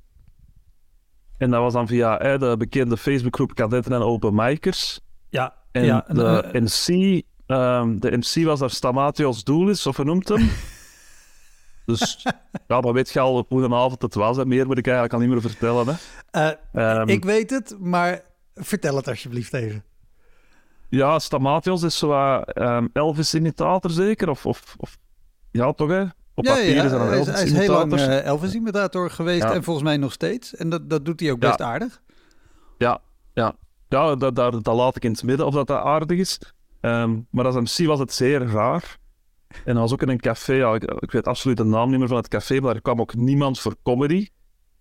[1.38, 5.00] En dat was dan via eh, de bekende Facebookgroep Kadetten en Open Micers.
[5.28, 10.04] ja, En ja, de eh, MC, ehm, de MC was daar Stamatios Doulis, of hoe
[10.04, 10.50] noemt hem?
[11.84, 12.26] dus
[12.68, 14.36] ja, dan weet je al hoe een avond het was.
[14.36, 14.46] Hè.
[14.46, 15.86] Meer moet ik eigenlijk al niet meer vertellen.
[15.86, 16.50] Hè.
[16.72, 18.20] eh, Ehm, ik weet het, maar
[18.54, 19.84] vertel het alsjeblieft even.
[20.88, 24.28] Ja, Stamatios is zo wat, ehm, Elvis-imitator zeker?
[24.30, 24.96] Of, of, of,
[25.50, 26.02] ja, toch hè?
[26.36, 27.98] Op papier is hij een hij is, heel lang Elvis-imitator.
[27.98, 29.52] eh, Elvis-imitator geweest Ja.
[29.54, 30.54] en volgens mij nog steeds.
[30.56, 31.48] En dat, dat doet hij ook Ja.
[31.48, 32.02] best aardig.
[32.78, 33.00] Ja,
[33.34, 33.54] ja.
[33.88, 36.38] ja dat, dat, dat laat ik in het midden of dat, dat aardig is.
[36.80, 38.98] Ehm, maar als MC was het zeer raar.
[39.64, 42.16] En dat was ook in een café, ik, weet absoluut de naam niet meer van
[42.16, 44.28] het café, maar er kwam ook niemand voor comedy.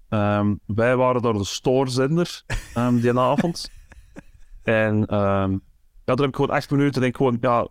[0.09, 3.71] Ehm, wij waren door de stoorzender ehm, die avond.
[4.63, 7.67] En ehm, ja, daar heb ik gewoon acht minuten denk ik gewoon, ja,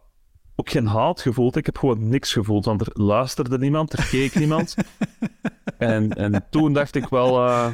[0.56, 1.56] ook geen haat gevoeld.
[1.56, 4.74] Ik heb gewoon niks gevoeld, want er luisterde niemand, er keek niemand.
[5.78, 7.66] en, en toen dacht ik wel eh,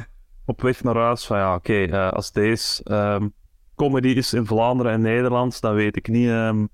[0.45, 3.27] op weg naar huis van ja, oké, eh, als deze ehm,
[3.75, 6.65] comedy is in Vlaanderen en Nederland, dan weet ik niet ehm,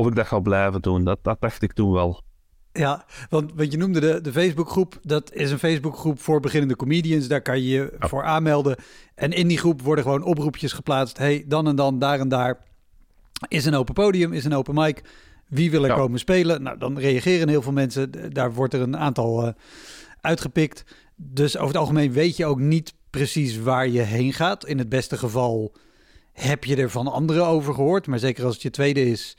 [0.00, 1.04] of ik dat ga blijven doen.
[1.04, 2.22] Dat, dat dacht ik toen wel.
[2.72, 7.28] Ja, want wat je noemde de, de Facebookgroep, dat is een Facebookgroep voor beginnende comedians.
[7.28, 8.08] Daar kan je je Ja.
[8.08, 8.76] voor aanmelden.
[9.14, 11.18] En in die groep worden gewoon oproepjes geplaatst.
[11.18, 12.58] hey, dan en dan, daar en daar
[13.48, 15.02] is een open podium, is een open mic.
[15.48, 15.94] Wie wil er Ja.
[15.96, 16.62] komen spelen?
[16.62, 18.32] Nou, dan reageren heel veel mensen.
[18.32, 19.52] Daar wordt er een aantal eh,
[20.20, 20.84] uitgepikt.
[21.16, 24.66] Dus over het algemeen weet je ook niet precies waar je heen gaat.
[24.66, 25.72] In het beste geval
[26.32, 28.06] heb je er van anderen over gehoord.
[28.06, 29.36] Maar zeker als het je tweede is,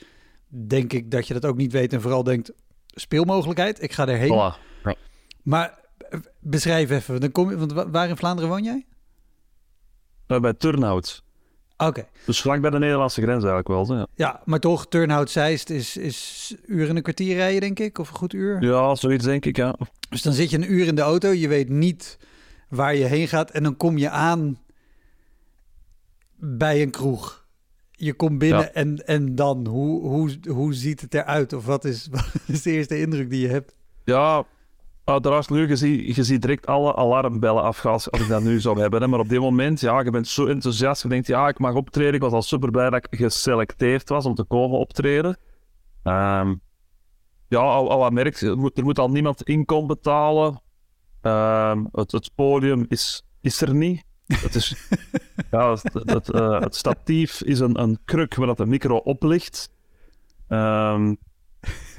[0.53, 1.93] denk ik dat je dat ook niet weet.
[1.93, 2.51] En vooral denkt,
[2.87, 4.53] speelmogelijkheid, ik ga erheen.
[4.53, 4.89] Voilà.
[5.43, 8.85] Maar eh, beschrijf even, dan kom je, want wa- waar in Vlaanderen woon jij?
[10.27, 11.23] Eh, bij Turnhout.
[11.77, 13.85] Oké, Dus vlak bij de Nederlandse grens eigenlijk wel.
[13.85, 17.79] zo, Ja, ja, maar toch, Turnhout Zeist is, is uur en een kwartier rijden, denk
[17.79, 18.63] ik, of een goed uur.
[18.63, 19.75] ja zoiets denk ik, ja.
[20.09, 22.17] Dus dan zit je een uur in de auto, je weet niet
[22.69, 24.59] waar je heen gaat en dan kom je aan
[26.35, 27.40] bij een kroeg.
[28.03, 28.71] Je komt binnen Ja.
[28.71, 31.53] en, en dan, hoe, hoe, hoe ziet het eruit?
[31.53, 33.75] Of wat is, wat is de eerste indruk die je hebt?
[34.03, 34.43] Ja,
[35.03, 38.59] uiteraard nu, je ziet, je ziet direct alle alarmbellen afgaan als, als ik dat nu
[38.59, 39.01] zou hebben.
[39.01, 39.07] Hè.
[39.07, 41.03] Maar op dit moment, ja, je bent zo enthousiast.
[41.03, 42.13] Je denkt, ja, ik mag optreden.
[42.13, 45.37] Ik was al super blij dat ik geselecteerd was om te komen optreden.
[46.03, 46.55] Ehm,
[47.47, 50.61] ja, al, al wat merkt, er moet, er moet al niemand inkom betalen.
[51.21, 54.03] Ehm, het, het podium is, is er niet.
[54.27, 54.75] Het, is,
[55.51, 59.71] ja, het, eh, het statief is een, een kruk waar dat de micro op ligt.
[60.47, 61.15] Ehm,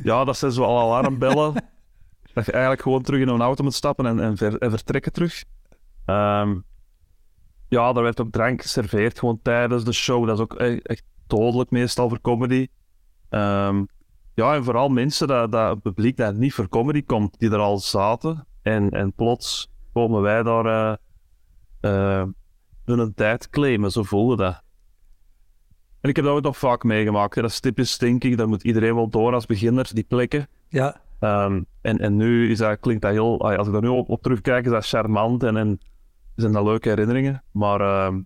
[0.03, 1.55] ja, dat zijn zo al alarmbellen.
[2.35, 4.21] Dat je eigenlijk gewoon terug in een auto moet stappen en,
[4.59, 5.45] en vertrekken terug.
[6.05, 6.59] Ehm,
[7.69, 10.27] ja, daar werd ook drank geserveerd gewoon tijdens de show.
[10.27, 12.69] Dat is ook e- echt dodelijk meestal voor comedy.
[13.29, 13.85] Ehm,
[14.35, 17.59] ja, en vooral mensen, dat, dat het publiek dat niet voor comedy komt, die er
[17.59, 18.47] al zaten.
[18.63, 20.97] En, en plots komen wij daar eh
[21.83, 22.25] eh,
[22.85, 24.63] hun tijd claimen, zo voelde dat.
[26.01, 27.35] En ik heb dat ook nog vaak meegemaakt.
[27.35, 28.37] Dat is typisch, denk ik.
[28.37, 30.49] Daar moet iedereen wel door als beginner, die plekken.
[30.69, 33.57] Ja, Ehm, en, en nu is dat, klinkt dat heel...
[33.57, 35.81] Als ik daar nu op, op terugkijk, is dat charmant en, en
[36.37, 37.43] zijn dat leuke herinneringen.
[37.53, 38.21] Maar ehm,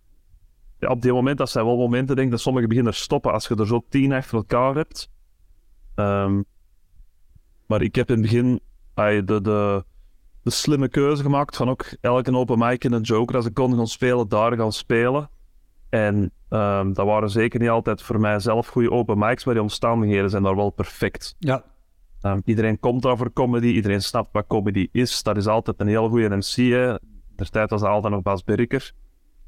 [0.79, 3.33] ja, op dit moment, dat zijn wel momenten, denk ik, dat sommige beginners stoppen.
[3.33, 5.11] Als je er zo tien achter elkaar hebt.
[5.95, 6.43] Ehm,
[7.67, 8.61] maar ik heb in het begin
[8.95, 9.85] de, de,
[10.47, 13.77] de slimme keuze gemaakt van ook elke open mic in een joker, als ik kon
[13.77, 15.31] gaan spelen, daar gaan spelen.
[15.89, 20.31] En ehm, dat waren zeker niet altijd voor mijzelf goede open mics, maar die omstandigheden
[20.31, 21.35] zijn daar wel perfect.
[21.39, 21.65] ja,
[22.23, 25.23] Um, iedereen komt daar voor comedy, iedereen snapt wat comedy is.
[25.23, 26.55] Dat is altijd een heel goede MC.
[26.55, 26.95] Hè.
[27.37, 28.93] Der tijd was dat altijd nog Bas Birker.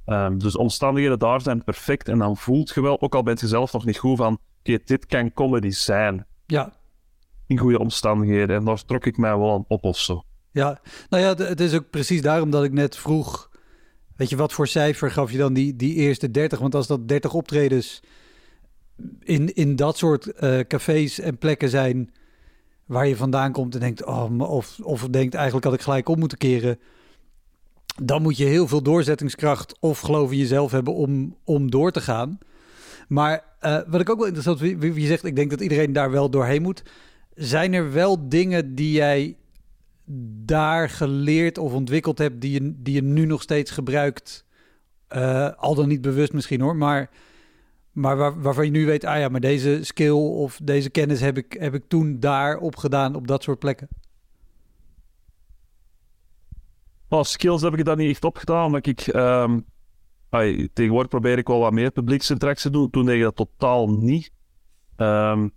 [0.07, 2.09] Um, dus omstandigheden daar zijn perfect.
[2.09, 4.79] En dan voelt je wel, ook al bent je zelf nog niet goed van, oké,
[4.85, 6.27] dit kan comedy zijn.
[6.47, 6.77] ja.
[7.47, 8.57] In goede omstandigheden.
[8.57, 10.23] En daar trok ik mij wel aan op of zo.
[10.51, 13.51] Ja, nou ja, het is ook precies daarom dat ik net vroeg...
[14.17, 16.59] Weet je, wat voor cijfer gaf je dan die, die eerste 30?
[16.59, 18.03] Want als dat 30 optredens
[19.21, 22.13] in, in dat soort eh, cafés en plekken zijn...
[22.87, 24.05] waar je vandaan komt en denkt...
[24.05, 26.79] Oh, of, of denkt eigenlijk had ik gelijk om moeten keren...
[28.03, 32.01] dan moet je heel veel doorzettingskracht of geloof in jezelf hebben om, om door te
[32.01, 32.39] gaan.
[33.09, 35.25] Maar eh, wat ik ook wel interessant vind, wie zegt...
[35.25, 36.83] ik denk dat iedereen daar wel doorheen moet...
[37.35, 39.37] zijn er wel dingen die jij
[40.45, 44.47] daar geleerd of ontwikkeld hebt die je, die je nu nog steeds gebruikt?
[45.09, 47.11] Eh, al dan niet bewust misschien hoor, maar,
[47.93, 51.37] maar waar, waarvan je nu weet, ah ja, maar deze skill of deze kennis heb
[51.37, 53.89] ik, heb ik toen daar opgedaan op dat soort plekken.
[57.09, 59.01] Oh, skills heb ik dat niet echt opgedaan, omdat ik...
[59.01, 59.61] ehm,
[60.73, 62.91] tegenwoordig probeer ik wel wat meer publieksinteractie te doen.
[62.91, 64.31] Toen deed ik dat totaal niet.
[64.97, 65.49] Ehm,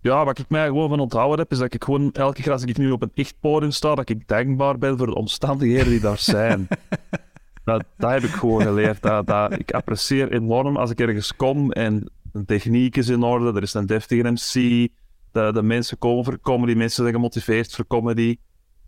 [0.00, 2.62] ja, wat ik mij gewoon van onthouden heb, is dat ik gewoon elke keer als
[2.62, 6.00] ik nu op een echt podium sta, dat ik dankbaar ben voor de omstandigheden die
[6.00, 6.68] daar zijn.
[7.64, 9.02] dat, dat heb ik gewoon geleerd.
[9.02, 13.52] Dat, dat, ik apprecieer enorm als ik ergens kom en de techniek is in orde,
[13.52, 14.88] er is een deftige MC,
[15.32, 18.36] de, de mensen komen voor comedy, mensen zijn gemotiveerd voor comedy.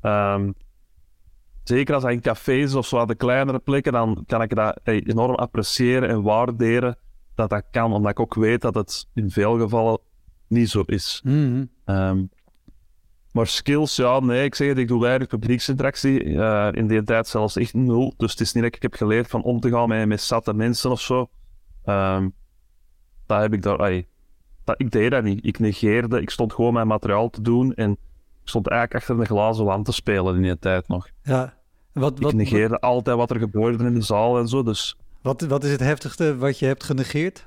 [0.00, 0.50] Ehm,
[1.62, 5.34] zeker als dat in cafés of zo, de kleinere plekken, dan kan ik dat enorm
[5.34, 6.96] appreciëren en waarderen
[7.34, 9.98] dat dat kan, omdat ik ook weet dat het in veel gevallen
[10.52, 11.20] niet zo is.
[11.24, 11.64] Mhm.
[11.84, 12.22] Ehm,
[13.32, 16.24] Maar skills, ja, nee, ik zeg het, ik doe weinig publieksinteractie.
[16.24, 18.14] Uh, in die tijd zelfs echt nul.
[18.16, 20.54] Dus het is niet dat ik heb geleerd van om te gaan met, met zatte
[20.54, 21.30] mensen of zo.
[21.86, 22.34] Um,
[23.26, 24.06] dat heb ik daar, ay,
[24.64, 25.46] dat, ik deed dat niet.
[25.46, 27.98] Ik negeerde, ik stond gewoon mijn materiaal te doen en ik
[28.48, 31.08] stond eigenlijk achter een glazen wand te spelen in die tijd nog.
[31.22, 31.54] Ja.
[31.92, 34.96] Wat, wat, ik negeerde altijd wat er gebeurde in de zaal en zo, dus...
[35.22, 37.46] Wat, wat is het heftigste wat je hebt genegeerd?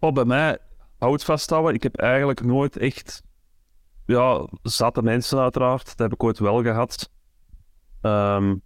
[0.00, 0.58] Oh, bij mij,
[0.98, 3.22] houd vasthouden, ik heb eigenlijk nooit echt...
[4.06, 7.10] Ja, zatte mensen uiteraard, dat heb ik ooit wel gehad.
[8.02, 8.62] Um,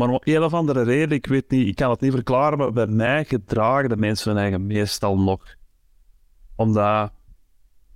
[0.00, 2.72] maar om een of andere reden, ik weet niet, ik kan het niet verklaren, maar
[2.72, 5.54] bij mij gedragen de mensen hun eigen meestal nog.
[6.56, 7.12] Omdat,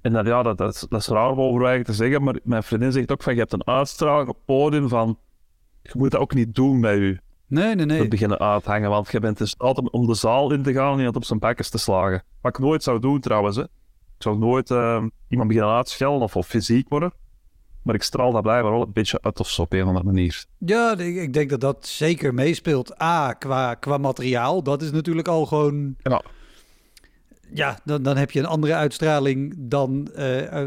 [0.00, 2.62] en dat, ja, dat, dat, is, dat is raar om over te zeggen, maar mijn
[2.62, 5.18] vriendin zegt ook van, je hebt een uitstraling op podium van,
[5.82, 7.20] je moet dat ook niet doen bij u.
[7.46, 8.00] Nee, nee, nee.
[8.02, 11.04] Te beginnen uithangen, want je bent dus altijd om de zaal in te gaan en
[11.04, 12.22] het op zijn bakkes te slagen.
[12.40, 13.62] Wat ik nooit zou doen trouwens, hè.
[13.62, 17.12] Ik zou nooit uh, iemand beginnen uitschelden of, of fysiek worden.
[17.82, 20.04] Maar ik straal daar blijkbaar wel een beetje uit of zo op een of andere
[20.04, 20.44] manier.
[20.58, 23.02] Ja, ik denk dat dat zeker meespeelt.
[23.02, 24.62] A, qua, qua materiaal.
[24.62, 25.94] Dat is natuurlijk al gewoon...
[25.98, 26.22] Ja,
[27.52, 30.08] ja dan, dan heb je een andere uitstraling dan...
[30.16, 30.66] Uh,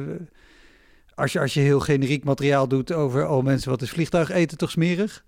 [1.15, 3.27] als, je, als je heel generiek materiaal doet over...
[3.27, 5.25] Oh mensen, wat is vliegtuig eten toch smerig?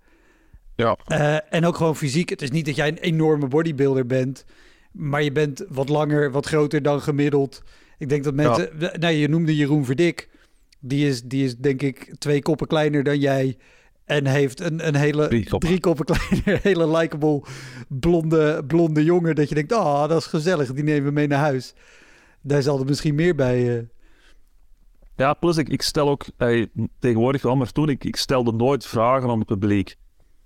[0.80, 0.96] Ja.
[1.08, 2.28] Uh, en ook gewoon fysiek.
[2.28, 4.44] Het is niet dat jij een enorme bodybuilder bent...
[4.92, 7.62] maar je bent wat langer, wat groter dan gemiddeld.
[7.98, 8.70] Ik denk dat mensen...
[8.78, 8.92] Ja.
[8.98, 10.28] Nou, je noemde Jeroen Verdik...
[10.82, 13.56] Die is, die is denk ik twee koppen kleiner dan jij.
[14.04, 17.42] En heeft een, een hele drie koppen, kleiner, hele likable
[17.88, 19.34] blonde, blonde jongen.
[19.34, 20.72] Dat je denkt, ah, oh, dat is gezellig.
[20.72, 21.74] Die nemen we mee naar huis.
[22.42, 23.76] Daar zal er misschien meer bij.
[23.76, 23.82] Uh...
[25.16, 26.24] Ja, plus ik, ik stel ook
[26.98, 29.96] tegenwoordig wel, maar toen ik, ik stelde nooit vragen aan het publiek.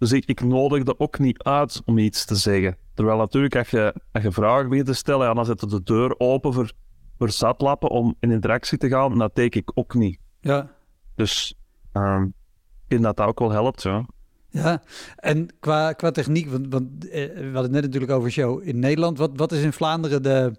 [0.04, 2.76] Dus ik, ik nodigde ook niet uit om iets te zeggen.
[2.94, 6.14] Terwijl natuurlijk, als je, als je vragen begint te stellen, ja, dan zet de deur
[6.18, 6.72] open voor,
[7.18, 9.12] voor zatlappen om in interactie te gaan.
[9.12, 10.18] En dat teken ik ook niet.
[10.40, 10.70] Ja.
[11.14, 11.54] Dus
[11.92, 14.06] um, ik vind dat dat ook wel helpt, ja.
[14.48, 14.82] Ja,
[15.16, 18.78] en qua, qua techniek, want, want eh, we hadden het net natuurlijk over show in
[18.78, 19.18] Nederland.
[19.18, 20.52] Wat, wat is in Vlaanderen de,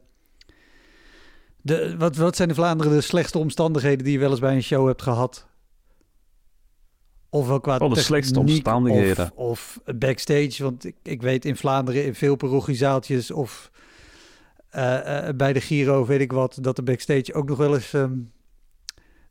[1.61, 4.63] de wat, wat zijn in Vlaanderen de slechtste omstandigheden die je wel eens bij een
[4.63, 5.47] show hebt gehad?
[7.35, 9.31] Ofwel qua oh, de slechtste omstandigheden.
[9.35, 13.71] Of, of, backstage, want ik, ik weet in Vlaanderen in veel parochiezaaltjes of
[14.75, 17.93] uh, uh, bij de Giro, weet ik wat, dat de backstage ook nog wel eens
[17.93, 18.31] um,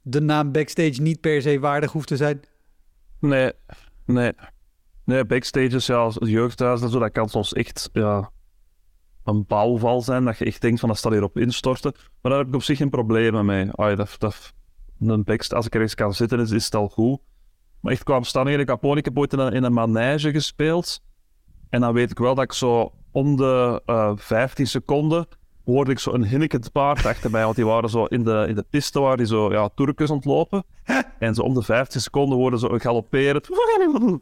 [0.02, 2.40] de naam backstage niet per se waardig hoeft te zijn?
[3.20, 3.52] Nee,
[4.04, 4.32] nee.
[5.04, 8.30] Nee, backstage is ja, als jeugdhuis en zo, dat kan soms echt ja,
[9.24, 11.92] een bouwval zijn, dat je echt denkt van dat staat hier op instorten.
[11.94, 13.70] Maar daar heb ik op zich geen problemen mee.
[13.96, 14.52] Dat, dat,
[15.00, 17.20] een backstage, als ik er eens kan zitten, is, is het al goed.
[17.84, 18.68] Maar echt kwam staan ik
[19.04, 21.02] heb ooit in een, in een manege gespeeld.
[21.70, 25.26] En dan weet ik wel dat ik zo om de uh, eh, 15 seconden
[25.64, 28.54] hoorde ik zo een hinnikend paard achter mij, want die waren zo in de, in
[28.54, 30.64] de piste waar die zo ja, Turkers ontlopen.
[31.18, 33.42] En zo om de 15 seconden worden zo galopperen.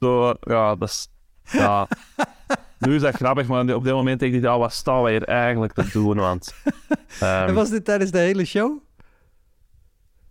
[0.00, 1.08] Zo, ja, dat is...
[1.42, 1.88] Ja.
[2.78, 5.24] Nu is dat grappig, maar op dit moment denk ik, ja, wat staan wij hier
[5.24, 6.16] eigenlijk te doen?
[6.16, 6.54] Want,
[7.22, 8.82] um, en was dit tijdens de hele show?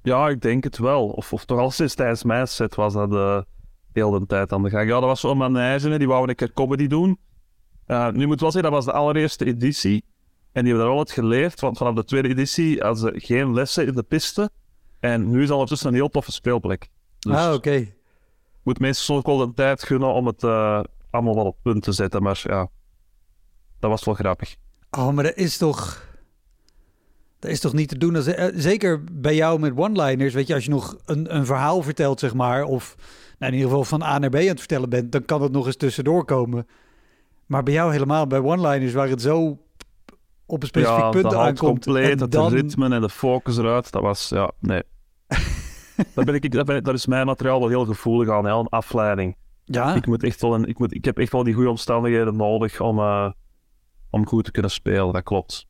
[0.04, 1.08] Ja, ik denk het wel.
[1.08, 3.46] Of, of toch al sinds tijdens mijn set was dat de
[3.94, 4.90] hele tijd aan de gang.
[4.90, 7.20] Ja, dat was zo'n manege, die wou een keer comedy doen.
[7.88, 10.04] Uh, nu moet wel zeggen, dat was de allereerste editie.
[10.52, 13.88] En die hebben daar altijd geleerd, want vanaf de tweede editie hadden ze geen lessen
[13.88, 14.50] in de piste.
[15.00, 16.90] En nu is het ondertussen een heel toffe speelplek.
[17.20, 17.56] Dus ah, oké.
[17.56, 17.96] Okay.
[18.64, 21.92] Moet mensen soms wel de tijd gunnen om het uh, allemaal wel op punt te
[21.92, 22.24] zetten.
[22.24, 22.70] Maar ja,
[23.80, 24.56] dat was wel grappig.
[24.92, 26.10] Oh, maar dat is toch...
[27.42, 28.16] Dat is toch niet te doen?
[28.16, 31.82] Als, uh, zeker bij jou met one-liners, weet je, als je nog een, een verhaal
[31.82, 32.96] vertelt, zeg maar, of
[33.40, 35.52] nou, in ieder geval van A naar B aan het vertellen bent, dan kan het
[35.52, 36.68] nog eens tussendoor komen.
[37.46, 39.58] Maar bij jou helemaal, bij one-liners, waar het zo
[40.46, 41.58] op een specifiek ja, punt aankomt.
[41.58, 42.46] compleet, en dan...
[42.46, 44.84] het ritme en de focus eruit, dat was, ja, nee.
[46.16, 48.68] daar, ben ik, daar, ben, daar is mijn materiaal wel heel gevoelig aan, hè, een
[48.68, 49.36] afleiding.
[49.66, 49.96] Ja.
[49.96, 52.82] Ik, moet echt wel een, ik, moet, ik heb echt wel die goede omstandigheden nodig
[52.82, 53.30] om, uh,
[54.10, 55.70] om goed te kunnen spelen, dat klopt.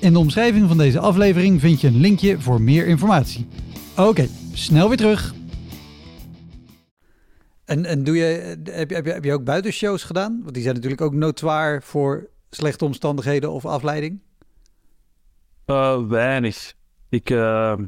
[0.00, 3.46] In de omschrijving van deze aflevering vind je een linkje voor meer informatie.
[3.96, 5.34] Oké, snel weer terug.
[7.64, 8.24] En, en doe je,
[8.64, 10.40] heb, je, heb, je, heb je ook buitenshows gedaan?
[10.42, 14.20] Want die zijn natuurlijk ook notoir voor slechte omstandigheden of afleiding?
[15.66, 16.74] Uh, weinig.
[17.08, 17.78] Ik, uh,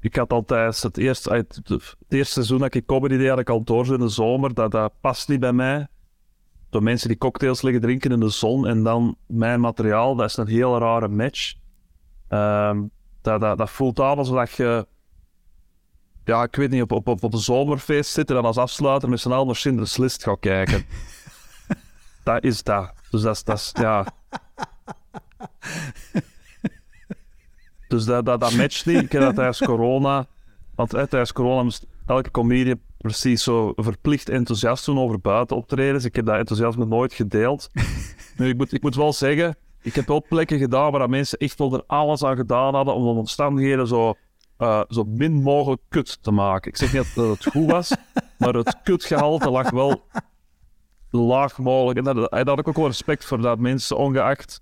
[0.00, 1.60] ik had al tijdens het eerste, het
[2.08, 4.54] eerste seizoen dat ik comedy deed, had ik al door in de zomer.
[4.54, 5.86] Dat, dat past niet bij mij.
[6.80, 10.46] Mensen die cocktails liggen drinken in de zon en dan mijn materiaal, dat is een
[10.46, 11.54] heel rare match.
[12.28, 12.82] Ehm,
[13.22, 14.86] dat, dat, dat voelt aan alsof je,
[16.24, 19.20] ja, ik weet niet, op, op, op, een zomerfeest zit en dan als afsluiter met
[19.20, 20.84] z'n allen naar Schindler's List gaat kijken.
[22.24, 22.92] dat is dat.
[23.10, 24.06] Dus dat is, dat is ja...
[27.88, 29.02] Dus dat, dat, dat matcht niet.
[29.02, 30.26] Ik heb dat tijdens corona.
[30.74, 36.04] Want hè, tijdens corona moest elke comedian precies zo verplicht enthousiast doen over buiten optredens.
[36.04, 37.70] Ik heb dat enthousiasme nooit gedeeld.
[38.36, 41.58] nu, ik moet, ik moet wel zeggen, ik heb wel plekken gedaan waar mensen echt
[41.58, 44.14] wel er alles aan gedaan hadden om de omstandigheden zo,
[44.58, 46.70] uh, zo min mogelijk kut te maken.
[46.70, 47.96] Ik zeg niet dat het goed was,
[48.38, 50.04] maar het kutgehalte lag wel
[51.10, 51.98] laag mogelijk.
[51.98, 54.60] En daar, daar had ik ook wel respect voor dat mensen, ongeacht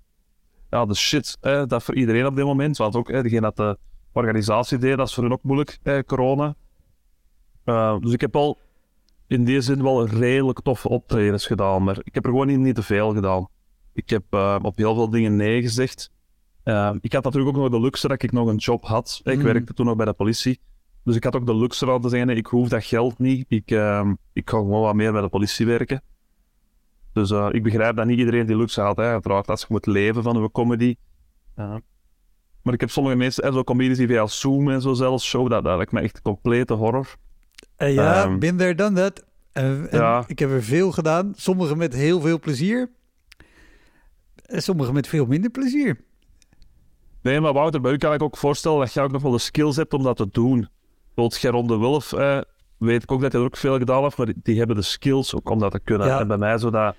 [0.69, 2.77] ja, de shit dat voor iedereen op dit moment.
[2.77, 3.77] Want ook degene dat de
[4.11, 6.55] organisatie deed, dat is voor hen ook moeilijk, corona.
[7.65, 8.57] Uh, dus ik heb al
[9.27, 12.75] in die zin wel redelijk toffe optredens gedaan, maar ik heb er gewoon niet, niet
[12.75, 13.47] te veel gedaan.
[13.93, 16.11] Ik heb uh, op heel veel dingen nee gezegd.
[16.63, 19.21] Uh, ik had natuurlijk ook nog de luxe dat ik nog een job had.
[19.23, 19.43] Ik mm.
[19.43, 20.59] werkte toen nog bij de politie.
[21.03, 23.45] Dus ik had ook de luxe om te zeggen, ik hoef dat geld niet.
[23.47, 23.71] Ik,
[24.33, 26.01] ik ga gewoon wat meer bij de politie werken.
[27.13, 28.97] Dus ik begrijp dat niet iedereen die luxe had.
[28.97, 29.03] Hè.
[29.03, 30.95] Uiteraard, als je moet leven van een comedy.
[31.55, 35.49] Maar ik heb sommige mensen, en zo comedies die via Zoom en zo zelfs show,
[35.49, 37.15] dat, dat lijkt me echt complete horror.
[37.77, 39.23] Ja, um, there, done that.
[39.91, 40.23] ja.
[40.27, 41.33] Ik heb er veel gedaan.
[41.35, 42.89] Sommige met heel veel plezier.
[44.45, 46.03] En sommige met veel minder plezier.
[47.21, 49.39] Nee, maar Wouter, bij u kan ik ook voorstellen dat je ook nog wel de
[49.39, 50.69] skills hebt om dat te doen.
[51.05, 52.09] Bijvoorbeeld Geron de Wulf,
[52.77, 54.81] weet ik ook dat hij er ook veel gedaan heeft, maar die, die hebben de
[54.81, 56.07] skills ook om dat te kunnen.
[56.07, 56.19] Ja.
[56.19, 56.95] En bij mij zo dat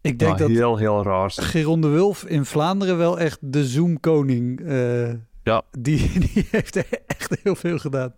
[0.00, 1.30] ik denk dat heel, heel raar.
[1.30, 4.60] Geron de Wulf in Vlaanderen wel echt de Zoom-koning.
[4.60, 5.12] Uh,
[5.42, 5.62] ja.
[5.78, 8.12] Die, die heeft echt heel veel gedaan.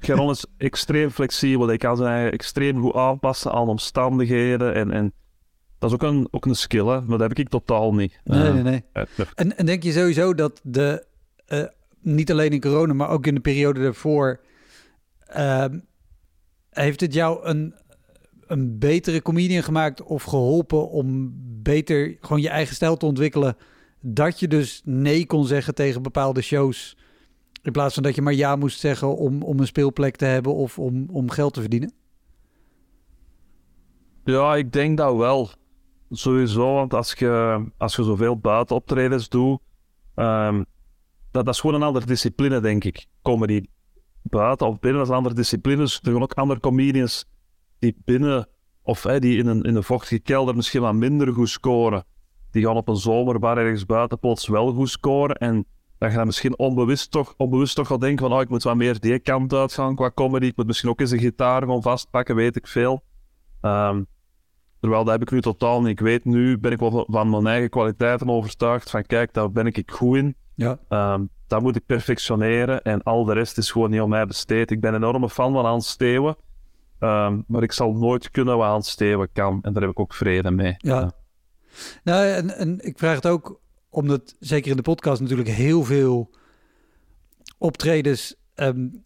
[0.00, 1.66] Geron is extreem flexibel.
[1.66, 4.74] Hij kan zich extreem goed aanpassen aan omstandigheden.
[4.74, 5.12] En, en
[5.78, 7.00] dat is ook een, ook een skill, hè?
[7.00, 8.20] maar dat heb ik totaal niet.
[8.24, 8.84] Nee, nee, nee.
[9.34, 11.06] En, en denk je sowieso dat de,
[11.48, 11.64] uh,
[12.00, 14.40] niet alleen in corona, maar ook in de periode daarvoor,
[15.36, 15.64] uh,
[16.70, 17.74] heeft het jou een,
[18.46, 23.56] een betere comedian gemaakt of geholpen om beter gewoon je eigen stijl te ontwikkelen?
[24.00, 26.96] Dat je dus nee kon zeggen tegen bepaalde shows.
[27.64, 30.54] In plaats van dat je maar ja moest zeggen om, om een speelplek te hebben
[30.54, 31.92] of om, om geld te verdienen?
[34.24, 35.50] Ja, ik denk dat wel.
[36.10, 39.60] Sowieso, want als je, als je zoveel buitenoptredens doet,
[40.14, 40.64] um,
[41.30, 43.06] dat, dat is gewoon een andere discipline, denk ik.
[43.22, 43.64] Comedy
[44.22, 45.76] buiten of binnen, dat is een andere discipline.
[45.76, 47.24] Dus er zijn ook andere comedians
[47.78, 48.48] die binnen
[48.82, 52.04] of die in een, in een vochtige kelder misschien wat minder goed scoren.
[52.50, 55.36] Die gaan op een zomerbar ergens buiten plots wel goed scoren.
[55.36, 55.66] En
[55.98, 58.76] dan ga je misschien onbewust toch, onbewust toch wel denken van oh, ik moet wat
[58.76, 60.46] meer die kant uitgaan qua comedy.
[60.46, 63.02] Ik moet misschien ook eens een gitaar gewoon vastpakken, weet ik veel.
[63.62, 64.06] Um,
[64.80, 65.90] terwijl dat heb ik nu totaal niet.
[65.90, 68.90] Ik weet nu, ben ik wel van mijn eigen kwaliteiten overtuigd.
[68.90, 70.36] Van kijk, daar ben ik goed in.
[70.54, 70.78] Ja.
[70.88, 72.82] Um, dat moet ik perfectioneren.
[72.82, 74.70] En al de rest is gewoon niet om mij besteed.
[74.70, 76.36] Ik ben een enorme fan van Hans Steeuwen.
[77.00, 79.58] Um, maar ik zal nooit kunnen wat Hans Steeuwen kan.
[79.62, 80.74] En daar heb ik ook vrede mee.
[80.78, 81.12] Ja.
[82.04, 83.60] Nou, en, en ik vraag het ook
[83.94, 86.30] omdat, zeker in de podcast, natuurlijk heel veel
[87.58, 89.00] optredens um,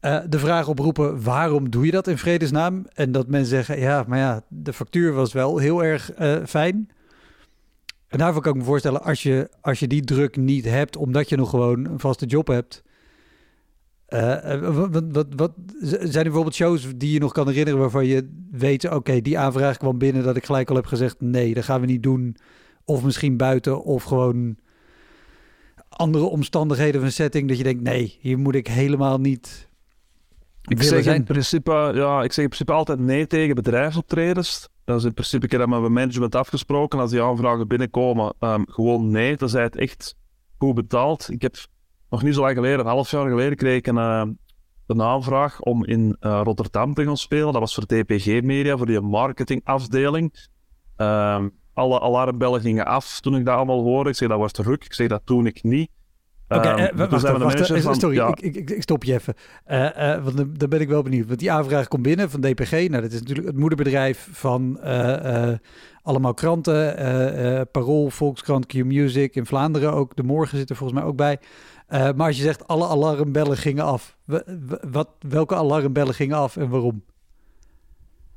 [0.00, 2.86] uh, de vraag oproepen: waarom doe je dat in vredesnaam?
[2.94, 6.10] En dat mensen zeggen: ja, maar ja, de factuur was wel heel erg
[6.46, 6.88] fijn.
[8.14, 11.28] En daarvoor kan ik me voorstellen, als je, als je die druk niet hebt, omdat
[11.28, 12.82] je nog gewoon een vaste job hebt.
[14.08, 18.90] Wat, wat, wat, zijn er bijvoorbeeld shows die je nog kan herinneren waarvan je weet,
[18.90, 21.86] oké, die aanvraag kwam binnen dat ik gelijk al heb gezegd, nee, dat gaan we
[21.86, 22.36] niet doen.
[22.84, 24.56] Of misschien buiten, of gewoon
[25.88, 29.68] andere omstandigheden of een setting dat je denkt, nee, hier moet ik helemaal niet.
[30.62, 34.68] Ik zeg, in principe, ja, ik zeg in principe altijd nee tegen bedrijfsoptredens.
[34.84, 36.98] Dat is in principe, ik heb dat met mijn management afgesproken.
[36.98, 39.36] Als die aanvragen binnenkomen, um, gewoon nee.
[39.36, 40.16] Dan zijn het echt
[40.58, 41.30] goed betaald.
[41.30, 41.56] Ik heb
[42.10, 44.26] nog niet zo lang geleden, een half jaar geleden, kreeg ik een, uh,
[44.86, 47.52] een aanvraag om in uh, Rotterdam te gaan spelen.
[47.52, 50.48] Dat was voor DPG Media, voor die marketingafdeling.
[50.96, 51.44] Uh,
[51.74, 54.10] alle alarmbellen gingen af toen ik dat allemaal hoorde.
[54.10, 54.84] Ik zei, dat was druk.
[54.84, 55.90] Ik zei, dat toen ik niet.
[56.48, 58.28] Oké, okay, wacht, wacht, wacht sorry, ja.
[58.28, 59.34] ik, ik, ik, stop je even.
[59.66, 61.26] Uh, uh, want dan ben ik wel benieuwd.
[61.26, 62.70] Want die aanvraag komt binnen van DPG.
[62.70, 64.80] Nou, dat is natuurlijk het moederbedrijf van
[66.02, 66.96] allemaal kranten.
[67.70, 69.34] Parool, Volkskrant, Q-Music.
[69.34, 70.16] In Vlaanderen ook.
[70.16, 71.38] De Morgen zit er volgens mij ook bij.
[71.88, 74.16] maar als je zegt alle alarmbellen gingen af.
[74.90, 77.02] Wat, welke alarmbellen gingen af en waarom?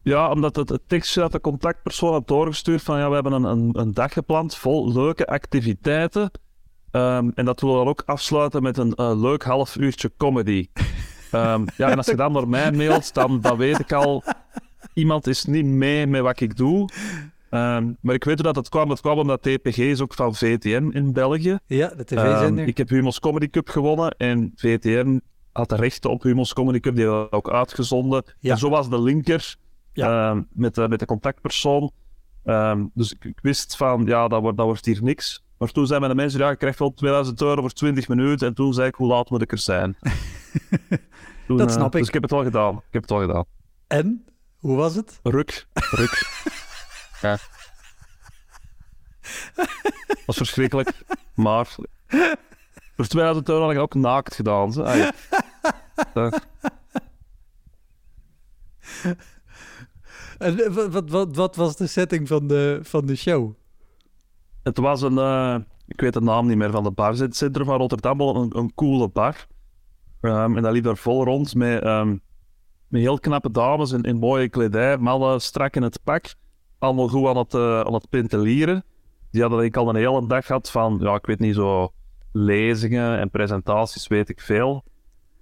[0.08, 3.44] Ja, omdat het, het tekstje dat de contactpersoon had doorgestuurd van ja, we hebben een,
[3.44, 6.32] een, een dag gepland vol leuke activiteiten
[6.92, 10.68] Ehm, en dat willen we dan ook afsluiten met een eh, leuk half uurtje comedy.
[11.32, 14.24] Ehm, ja, en als je dan door mij mailt, dan, dan weet ik al...
[14.94, 16.90] Iemand is niet mee met wat ik doe.
[17.50, 18.90] Ehm, maar ik weet hoe dat het kwam.
[18.90, 21.60] Dat kwam omdat TPG is ook van VTM in België.
[21.66, 22.68] Ja, de tv-zender.
[22.68, 25.20] ik heb Humo's Comedy Cup gewonnen en VTM
[25.52, 26.96] had de rechten op Humo's Comedy Cup.
[26.96, 28.24] Die hebben we ook uitgezonden.
[28.40, 28.52] Ja.
[28.52, 29.56] En zo was de linker
[29.98, 30.30] Ja.
[30.30, 31.92] ehm, met, de, met de contactpersoon.
[32.44, 35.46] Ehm, dus ik, ik wist van, ja, dat wordt, dat wordt hier niks.
[35.58, 38.48] Maar toen zeiden de mensen, ja, je krijgt wel 2000 euro voor 20 minuten.
[38.48, 39.98] En toen zei ik, hoe laat moet ik er zijn?
[41.48, 42.00] Toen, Dat eh, snap ik.
[42.00, 42.76] Dus ik heb het wel gedaan.
[42.76, 43.46] Ik heb het wel gedaan.
[43.88, 44.26] En?
[44.60, 45.20] Hoe was het?
[45.24, 46.28] Ruk, ruk.
[47.22, 47.38] ja.
[50.26, 50.92] was verschrikkelijk.
[51.34, 51.66] Maar
[52.96, 54.74] voor 2000 euro had ik ook naakt gedaan.
[54.74, 54.84] Zo.
[60.38, 63.54] En eh, wat, wat, wat, was de setting van de, van de show?
[64.64, 65.56] Het was een, eh,
[65.88, 67.16] ik weet de naam niet meer van de bar.
[67.16, 69.48] Het centrum van Rotterdam, een, een coole bar.
[70.22, 72.18] Ehm, en dat liep daar vol rond met, ehm,
[72.88, 76.34] met heel knappe dames in, in mooie kledij, mallen strak in het pak.
[76.80, 78.84] Allemaal goed aan het, eh, aan het pentelieren.
[79.32, 81.92] Die hadden ik al een hele dag gehad van, ja, ik weet niet, zo
[82.32, 84.84] lezingen en presentaties, weet ik veel.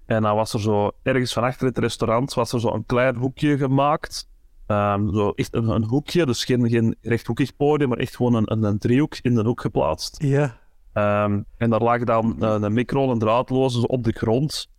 [0.05, 3.15] En dan was er zo, ergens van achter het restaurant, was er zo een klein
[3.15, 4.29] hoekje gemaakt.
[4.67, 8.51] Ehm, zo echt een, een hoekje, dus geen, geen rechthoekig podium, maar echt gewoon een,
[8.51, 10.23] een, een driehoek in de hoek geplaatst.
[10.23, 10.57] Ja.
[10.93, 14.69] Ehm, en daar lag dan eh, een micro, een draadloze, op de grond.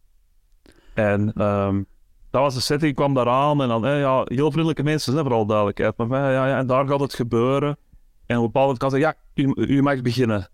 [0.95, 1.83] En ehm,
[2.31, 5.15] dat was de setting, ik kwam daar aan en dan, eh, ja, heel vriendelijke mensen,
[5.15, 5.97] hè, vooral duidelijkheid.
[5.97, 7.77] Maar ja, ja, ja, en daar gaat het gebeuren.
[8.27, 10.49] En op een bepaald moment kan ze zeggen, ja, u, u mag beginnen.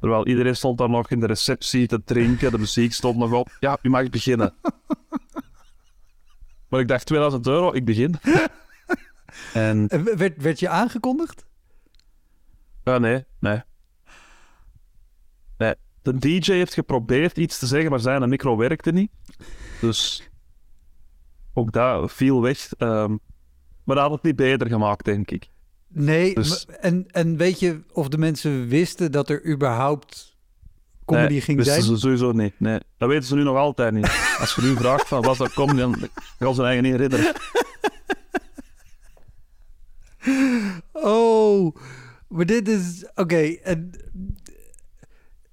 [0.00, 3.48] Terwijl iedereen stond daar nog in de receptie te drinken, de muziek stond nog op.
[3.60, 4.54] Ja, u mag beginnen.
[6.68, 8.14] maar ik dacht, 2000 euro, ik begin.
[9.52, 11.44] En En w- werd, werd je aangekondigd?
[12.84, 13.62] Ja, nee, nee.
[15.58, 19.10] Nee, de DJ heeft geprobeerd iets te zeggen, maar zijn micro werkte niet.
[19.80, 20.28] Dus
[21.54, 22.72] ook dat viel weg.
[22.78, 23.10] ehm,
[23.84, 25.48] maar dat had het niet beter gemaakt, denk ik.
[25.88, 26.34] Nee.
[26.34, 30.36] Dus- En, en weet je of de mensen wisten dat er überhaupt
[31.04, 31.86] comedy nee, ging wisten zijn?
[31.94, 32.60] ze sowieso niet.
[32.60, 34.06] Nee, dat weten ze nu nog altijd niet.
[34.40, 36.08] Als je nu vraagt van was dat comedy, dan
[36.38, 37.34] gaan ze eigen niet herinneren.
[40.92, 41.76] Oh,
[42.28, 43.06] maar dit is...
[43.14, 43.90] Oké, en...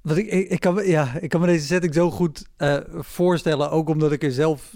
[0.01, 3.71] Wat ik, ik, kan, ja, ik kan me deze setting zo goed eh, voorstellen.
[3.71, 4.75] Ook omdat ik er zelf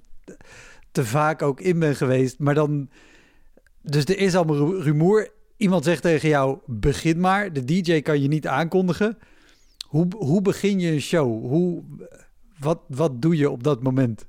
[0.92, 2.40] te vaak ook in ben geweest.
[2.40, 2.90] Maar dan...
[3.82, 5.30] Dus er is allemaal ru- rumoer.
[5.58, 7.54] Iemand zegt tegen jou, begin maar.
[7.54, 9.18] De DJ kan je niet aankondigen.
[9.88, 11.46] Hoe, hoe begin je een show?
[11.50, 11.84] Hoe,
[12.60, 14.28] wat, wat doe je op dat moment?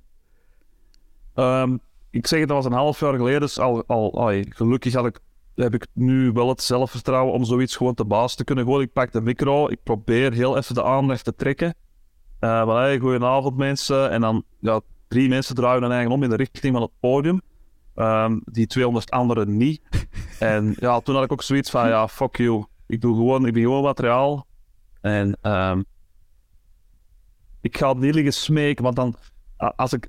[1.34, 1.76] Ehm,
[2.10, 3.40] ik zeg het, dat was een half jaar geleden.
[3.40, 5.18] Dus al, al, ai, gelukkig had ik,
[5.62, 8.86] heb ik nu wel het zelfvertrouwen om zoiets gewoon te baas te kunnen gooien.
[8.86, 11.74] Ik pak de micro, ik probeer heel even de aandacht te trekken.
[12.38, 14.10] Eh van, hey, goedenavond mensen.
[14.10, 17.40] En dan, ja, drie mensen draaien dan eigenlijk om in de richting van het podium.
[17.94, 19.80] Ehm, die 200 anderen niet.
[20.38, 22.64] en ja, toen had ik ook zoiets van, ja, fuck you.
[22.86, 24.46] Ik doe gewoon, ik ben gewoon materiaal.
[25.00, 25.82] En ehm,
[27.60, 29.14] ik ga niet liggen smeken, want dan,
[29.56, 30.08] als ik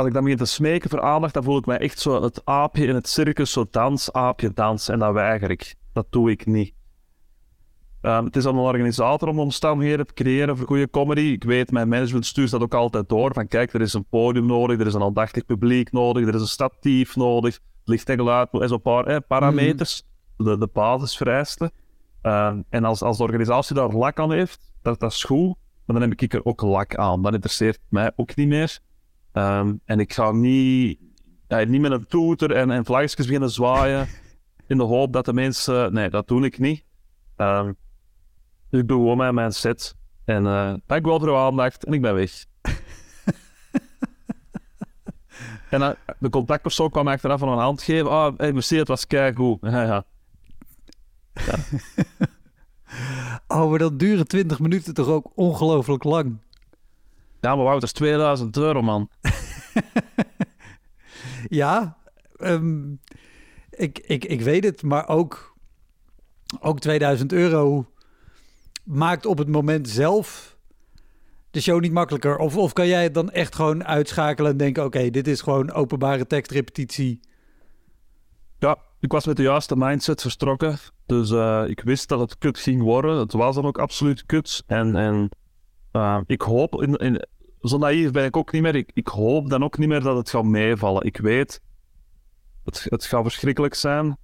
[0.00, 2.40] als ik dan begin te smeken voor aandacht, dan voel ik mij echt zo het
[2.44, 4.88] aapje in het circus, zo dans, aapje, dans.
[4.88, 5.74] En dat weiger ik.
[5.92, 6.74] Dat doe ik niet.
[8.00, 11.20] Ehm, het is aan een organisator om de omstandigheden te creëren voor goede comedy.
[11.20, 13.32] Ik weet, mijn management stuurt dat ook altijd door.
[13.34, 16.40] Van kijk, er is een podium nodig, er is een aandachtig publiek nodig, er is
[16.40, 20.02] een statief nodig, licht en geluid, en zo'n paar eh, parameters,
[20.36, 21.70] de, de basisvereisten.
[22.22, 25.54] Ehm, en als, als de organisatie daar lak aan heeft, dat, dat is goed.
[25.84, 27.22] Maar dan heb ik er ook lak aan.
[27.22, 28.80] Dat interesseert mij ook niet meer.
[29.32, 30.98] Ehm, en ik ga niet,
[31.48, 34.08] ja, niet met een toeter en, en vlaggetjes beginnen zwaaien
[34.66, 35.92] in de hoop dat de mensen...
[35.92, 36.84] Nee, dat doe ik niet.
[37.36, 37.72] Ehm,
[38.70, 39.96] dus ik doe gewoon mijn, mijn set.
[40.24, 42.44] En eh dank wel voor uw aandacht en ik ben weg.
[45.70, 48.10] en dan, de contactpersoon kwam achteraf van een hand geven.
[48.10, 49.58] Ah, hey, merci, het was keigoed.
[49.70, 50.04] Ja, ja.
[53.46, 56.38] Oh, maar dan duren 20 minuten toch ook ongelooflijk lang.
[57.40, 59.10] Ja, maar Wout, dat is 2000 euro, man.
[61.48, 61.96] Ja,
[62.36, 62.92] ehm,
[63.70, 65.56] ik, ik, ik weet het, maar ook,
[66.60, 67.92] ook 2000 euro
[68.84, 70.58] maakt op het moment zelf
[71.50, 72.36] de show niet makkelijker.
[72.36, 75.72] Of, of kan jij het dan echt gewoon uitschakelen en denken: oké, dit is gewoon
[75.72, 77.20] openbare tekstrepetitie.
[78.58, 80.78] Ja, ik was met de juiste mindset vertrokken.
[81.06, 83.16] Dus eh, ik wist dat het kut ging worden.
[83.16, 84.62] Het was dan ook absoluut kut.
[84.66, 85.28] En, en
[86.26, 87.26] ik hoop, in, in,
[87.60, 88.74] zo naïef ben ik ook niet meer.
[88.74, 91.04] Ik, ik hoop dan ook niet meer dat het gaat meevallen.
[91.04, 91.62] Ik weet,
[92.64, 94.16] het, het gaat verschrikkelijk zijn.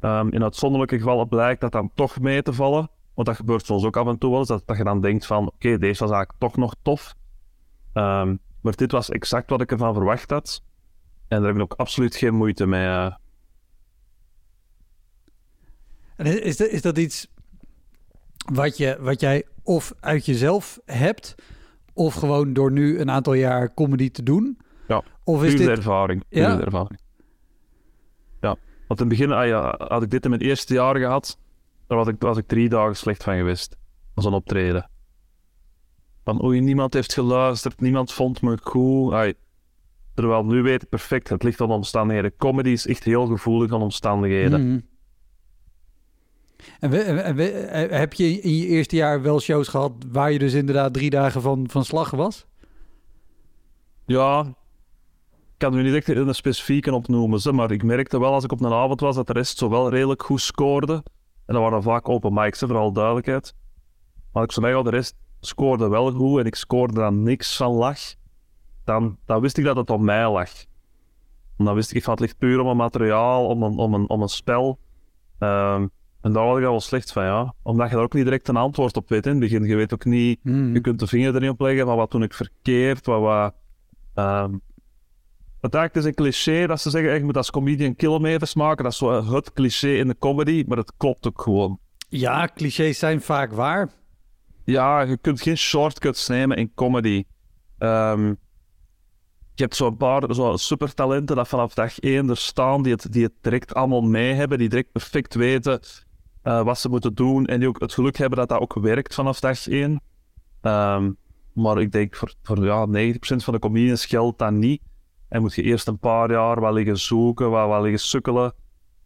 [0.00, 2.90] Ehm, in uitzonderlijke gevallen blijkt dat dan toch mee te vallen.
[3.14, 5.26] Want dat gebeurt soms ook af en toe wel eens, dat, dat je dan denkt
[5.26, 7.14] van, oké, deze was eigenlijk toch nog tof.
[7.92, 10.62] Ehm, maar dit was exact wat ik ervan verwacht had.
[11.28, 12.86] En daar heb ik ook absoluut geen moeite mee.
[12.86, 13.14] eh.
[16.16, 17.28] En is, dat, is dat iets
[18.52, 21.34] wat, je, wat jij of uit jezelf hebt,
[21.92, 24.58] of gewoon door nu een aantal jaar comedy te doen?
[24.88, 25.68] Ja, Of is dit...
[25.68, 26.24] ervaring.
[26.28, 26.60] Ja?
[26.60, 27.00] ervaring.
[28.40, 28.56] Ja,
[28.88, 31.38] want in het begin, ah ja, had ik dit in mijn eerste jaar gehad,
[31.86, 33.76] dan was ik, was ik drie dagen slecht van geweest.
[34.14, 34.90] Als een optreden.
[36.24, 39.12] Van oei, niemand heeft geluisterd, niemand vond me goed.
[39.12, 39.34] Ai.
[40.14, 42.36] Terwijl nu weet ik perfect, het ligt aan omstandigheden.
[42.36, 44.68] Comedy is echt heel gevoelig aan omstandigheden.
[44.68, 44.78] Mhm.
[46.80, 46.92] En,
[47.38, 51.10] eh, heb je in je eerste jaar wel shows gehad waar je dus inderdaad drie
[51.10, 52.46] dagen van, van slag was?
[54.06, 54.40] Ja,
[55.54, 58.52] ik kan nu niet echt een specifieke opnoemen, ze, maar ik merkte wel als ik
[58.52, 61.02] op een avond was dat de rest zo wel redelijk goed scoorde.
[61.46, 63.54] En dat waren vaak open mics, hè, voor alle duidelijkheid.
[64.32, 67.72] Maar ik zou zeggen, de rest scoorde wel goed en ik scoorde dan niks van
[67.72, 68.14] lach.
[68.84, 70.50] Dan, dan wist ik dat het op mij lag.
[71.56, 74.08] En dan wist ik van het ligt puur om een materiaal, om een, om een,
[74.08, 74.78] om een spel.
[75.38, 75.86] Ehm,
[76.24, 77.54] en daar was ik al wel slecht van, ja.
[77.62, 79.64] Omdat je daar ook niet direct een antwoord op weet in het begin.
[79.64, 80.72] Je weet ook niet Mhm.
[80.74, 83.20] je kunt de vinger erin opleggen van wat doe ik verkeerd, wat...
[83.20, 83.54] wat
[84.14, 84.52] ehm,
[85.60, 88.84] het eigenlijk is een cliché dat ze zeggen, je moet als comedian kilometers maken.
[88.84, 91.78] Dat is zo het cliché in de comedy, maar het klopt ook gewoon.
[92.08, 93.90] Ja, clichés zijn vaak waar.
[94.64, 97.24] Ja, je kunt geen shortcuts nemen in comedy.
[97.78, 98.26] Ehm,
[99.54, 103.22] je hebt zo'n paar zo supertalenten dat vanaf dag één er staan, die het, die
[103.22, 105.80] het direct allemaal mee hebben, die direct perfect weten
[106.44, 109.14] eh, wat ze moeten doen en die ook het geluk hebben dat dat ook werkt
[109.14, 110.00] vanaf dag één.
[110.60, 111.12] Ehm,
[111.52, 114.82] maar ik denk voor, ja, 90% van de comedians geldt dat niet.
[115.28, 118.54] En moet je eerst een paar jaar wat liggen zoeken, wat, wat liggen sukkelen,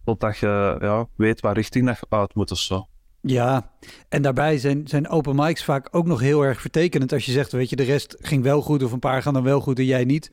[0.05, 2.87] totdat je ja, weet waar richting je uit moet zo.
[3.21, 3.73] Ja,
[4.09, 7.13] en daarbij zijn, zijn open mics vaak ook nog heel erg vertekenend.
[7.13, 9.43] Als je zegt, weet je, de rest ging wel goed of een paar gaan dan
[9.43, 10.33] wel goed en jij niet.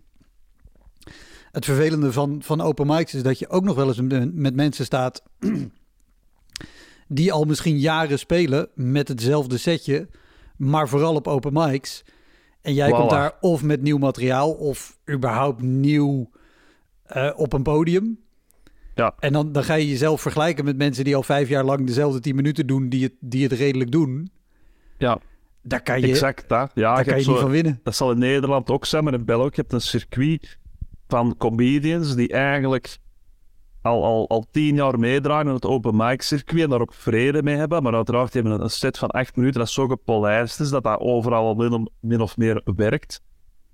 [1.52, 4.02] Het vervelende van, van open mics is dat je ook nog wel eens
[4.34, 5.24] met mensen staat
[7.08, 10.08] die al misschien jaren spelen met hetzelfde setje,
[10.58, 12.04] maar vooral op open mics.
[12.62, 16.30] En jij komt daar of met nieuw materiaal of überhaupt nieuw
[17.04, 18.20] eh, op een podium.
[18.96, 19.16] Ja.
[19.20, 22.20] En dan, dan ga je jezelf vergelijken met mensen die al vijf jaar lang dezelfde
[22.20, 24.30] tien minuten doen, die het, die het redelijk doen.
[24.98, 25.20] Ja,
[25.62, 26.72] Daar kan je, exact dat.
[26.74, 27.80] Ja, daar je kan hebt je niet van winnen.
[27.84, 30.58] Dat zal in Nederland ook zijn, maar in België heb je een circuit
[31.08, 32.98] van comedians die eigenlijk
[33.86, 37.44] al, al, al tien jaar meedraaien in het open mic circuit en daar ook vrede
[37.44, 37.84] mee hebben.
[37.84, 41.46] Maar uiteraard hebben een set van acht minuten dat zo gepolijst is dat dat overal
[41.46, 43.22] al min, min of meer werkt.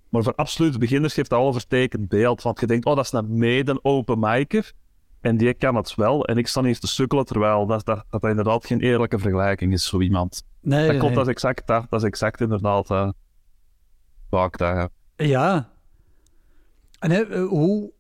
[0.09, 2.41] Maar voor absolute beginners geeft dat al een vertekend beeld.
[2.41, 4.71] Want je denkt, oh, dat is een mede open micer.
[5.21, 6.25] En die kan het wel.
[6.25, 9.85] En ik sta hier te sukkelen, terwijl dat, dat, dat inderdaad geen eerlijke vergelijking is,
[9.85, 10.43] zo iemand.
[10.61, 11.13] Nee, Dat klopt, nee.
[11.15, 11.85] dat is exact dat.
[11.89, 13.09] Dat is exact inderdaad eh
[14.29, 14.89] waar ik dat.
[15.15, 15.69] Ja.
[16.99, 17.91] En eh, hoe,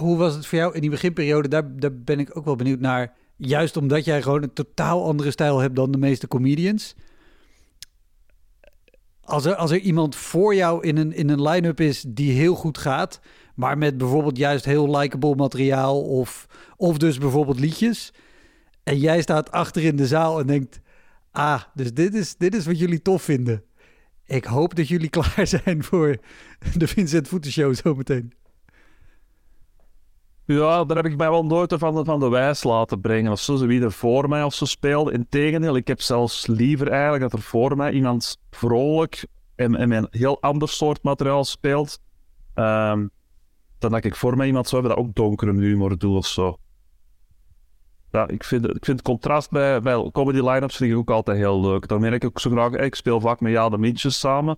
[0.00, 1.48] hoe was het voor jou in die beginperiode?
[1.48, 3.12] Daar, daar ben ik ook wel benieuwd naar.
[3.36, 6.94] Juist omdat jij gewoon een totaal andere stijl hebt dan de meeste comedians.
[9.20, 13.20] Als er, iemand voor jou in een, in een line-up is die heel goed gaat,
[13.54, 16.46] maar met bijvoorbeeld juist heel likable materiaal of,
[16.76, 18.12] of dus bijvoorbeeld liedjes.
[18.82, 20.80] En jij staat achter in de zaal en denkt,
[21.30, 23.64] ah, dus dit is, dit is wat jullie tof vinden.
[24.26, 26.16] Ik hoop dat jullie klaar zijn voor
[26.76, 28.32] de Vincent Voeten Show zometeen.
[30.52, 33.32] Ja, daar heb ik mij wel nooit van de, van de wijs laten brengen.
[33.32, 35.12] Of zo, wie er voor mij of zo speelde.
[35.12, 40.06] Integendeel, ik heb zelfs liever eigenlijk dat er voor mij iemand vrolijk en, en een
[40.10, 42.00] heel ander soort materiaal speelt.
[42.54, 43.06] ehm,
[43.78, 46.56] dan dat ik voor mij iemand zou hebben dat ook donkere humor doet of zo.
[48.10, 51.36] Ja, ik vind, ik vind het contrast bij, bij comedy line-ups vind ik ook altijd
[51.36, 51.88] heel leuk.
[51.88, 54.56] Dan merk ik ook zo graag, ik speel vaak met Jade Mintjes samen.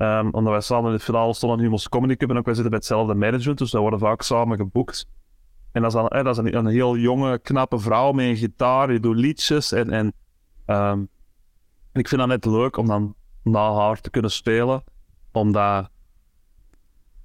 [0.00, 2.54] Ehm, omdat wij samen in de finale stonden aan Humos Comedy Club en ook wij
[2.54, 5.06] zitten bij hetzelfde management, dus wij worden vaak samen geboekt.
[5.72, 8.36] En dat is, dan, eh, dat is een, een heel jonge, knappe vrouw met een
[8.36, 9.72] gitaar, die doet liedjes.
[9.72, 10.12] En, en,
[10.66, 10.98] ehm,
[11.92, 14.84] en ik vind dat net leuk om dan na haar te kunnen spelen,
[15.32, 15.90] omdat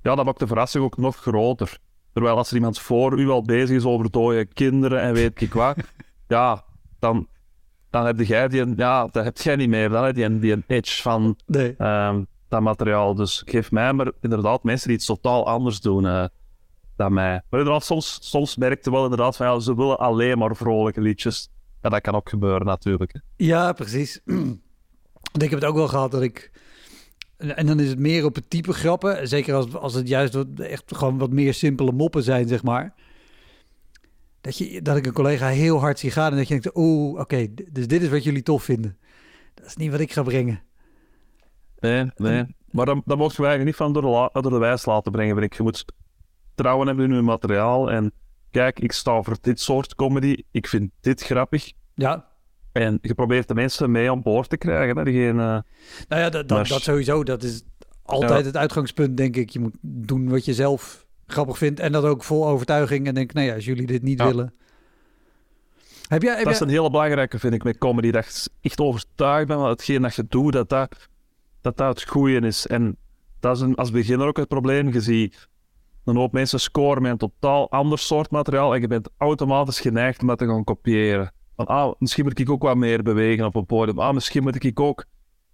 [0.02, 1.78] ja, dat maakt de verrassing ook nog groter.
[2.14, 5.54] Terwijl als er iemand voor u al bezig is over dode kinderen en weet ik
[5.54, 5.78] wat,
[6.28, 6.64] ja,
[7.00, 7.28] dan,
[7.90, 9.90] dan heb jij die, ja, dat heb jij niet meer.
[9.90, 11.76] Dan heb je die, die een edge van, Nee.
[11.78, 12.24] ehm,
[12.56, 13.16] dat materiaal.
[13.16, 16.26] Dus geef mij maar inderdaad mensen die iets totaal anders doen eh,
[16.95, 17.41] dan mij.
[17.49, 21.49] Maar inderdaad, soms, soms merkte wel inderdaad van ja, ze willen alleen maar vrolijke liedjes.
[21.82, 23.22] Ja, dat kan ook gebeuren natuurlijk.
[23.36, 24.20] Ja, precies.
[25.34, 26.51] Ik heb het ook wel gehad dat ik...
[27.38, 29.28] En en dan is het meer op het type grappen.
[29.28, 32.93] Zeker als, als het juist echt gewoon wat meer simpele moppen zijn, zeg maar.
[34.41, 37.20] dat, je, dat ik een collega heel hard zie gaan en dat je denkt, oeh,
[37.20, 38.97] oké, dus dit is wat jullie tof vinden.
[39.53, 40.62] Dat is niet wat ik ga brengen.
[41.86, 42.56] Nee, nee.
[42.72, 45.12] Maar dan, dan mocht je eigenlijk niet van door de, la, door de wijs laten
[45.12, 45.58] brengen, vind ik.
[45.58, 45.86] Je moet
[46.56, 48.12] trouwen hebben in je materiaal en
[48.52, 51.72] kijk, ik sta voor dit soort comedy, ik vind dit grappig.
[51.94, 52.26] Ja.
[52.72, 54.98] En je probeert de mensen mee aan boord te krijgen.
[54.98, 55.04] Hè?
[55.04, 55.60] Geen, uh...
[56.08, 57.24] Nou ja, dat, dat, dat, sowieso.
[57.24, 57.64] Dat is
[58.04, 59.50] altijd het uitgangspunt, denk ik.
[59.50, 61.80] Je moet doen wat je zelf grappig vindt.
[61.80, 63.08] En dat ook vol overtuiging.
[63.08, 64.54] En denk, nou ja, als jullie dit niet willen.
[66.08, 68.12] Heb jij, heb dat is een hele belangrijke, vind ik, met comedy.
[68.12, 71.10] Dat je echt overtuigd bent van hetgeen dat je doet, dat dat,
[71.66, 72.68] dat, dat het goede is.
[72.68, 72.97] En
[73.39, 74.93] dat is als beginner ook het probleem.
[74.93, 75.49] Je ziet
[76.03, 78.76] een hoop mensen scoren met een totaal ander soort materiaal.
[78.76, 81.32] En je bent automatisch geneigd om dat te gaan kopiëren.
[81.55, 83.99] Van, ah, misschien moet ik ook wat meer bewegen op een podium.
[83.99, 85.05] Ah, misschien moet ik ook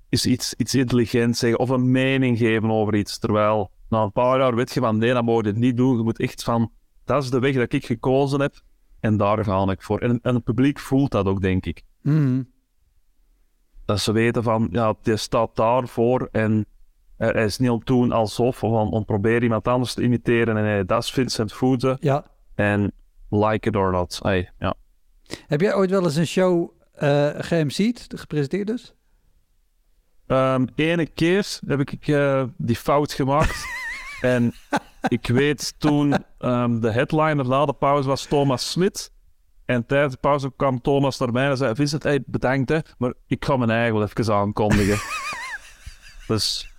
[0.09, 3.19] iets, iets intelligents zeggen of een mening geven over iets.
[3.19, 5.97] Terwijl na een paar jaar weet je van, nee, dat moet je niet doen.
[5.97, 6.71] Je moet echt van,
[7.05, 8.53] dat is de weg dat ik gekozen heb
[8.99, 9.99] en daar ga ik voor.
[9.99, 11.83] En, en het publiek voelt dat ook, denk ik.
[12.01, 12.49] Mm.
[13.91, 16.65] Dat ze weten van, ja, die staat daarvoor en
[17.17, 20.57] hij is niet om doen alsof, of om, proberen iemand anders te imiteren.
[20.57, 21.97] En hey, dat is Vincent Voeten.
[21.99, 22.25] Ja.
[22.55, 22.91] En
[23.29, 24.19] like it or not.
[24.23, 24.73] Hey, ja.
[25.47, 26.71] Heb jij ooit wel eens een show
[27.03, 27.29] uh,
[28.07, 28.93] gepresenteerd dus?
[30.27, 33.65] Um, ene keer heb ik uh, die fout gemaakt.
[34.21, 34.53] en
[35.07, 39.11] ik weet toen um, de headliner na de pauze was Thomas Smit.
[39.71, 43.13] En tijdens de pauze kwam Thomas naar mij en zei: Vincent, hey, bedankt hè, maar
[43.27, 44.97] ik ga mijn eigen wel even aankondigen.
[46.27, 46.69] dus.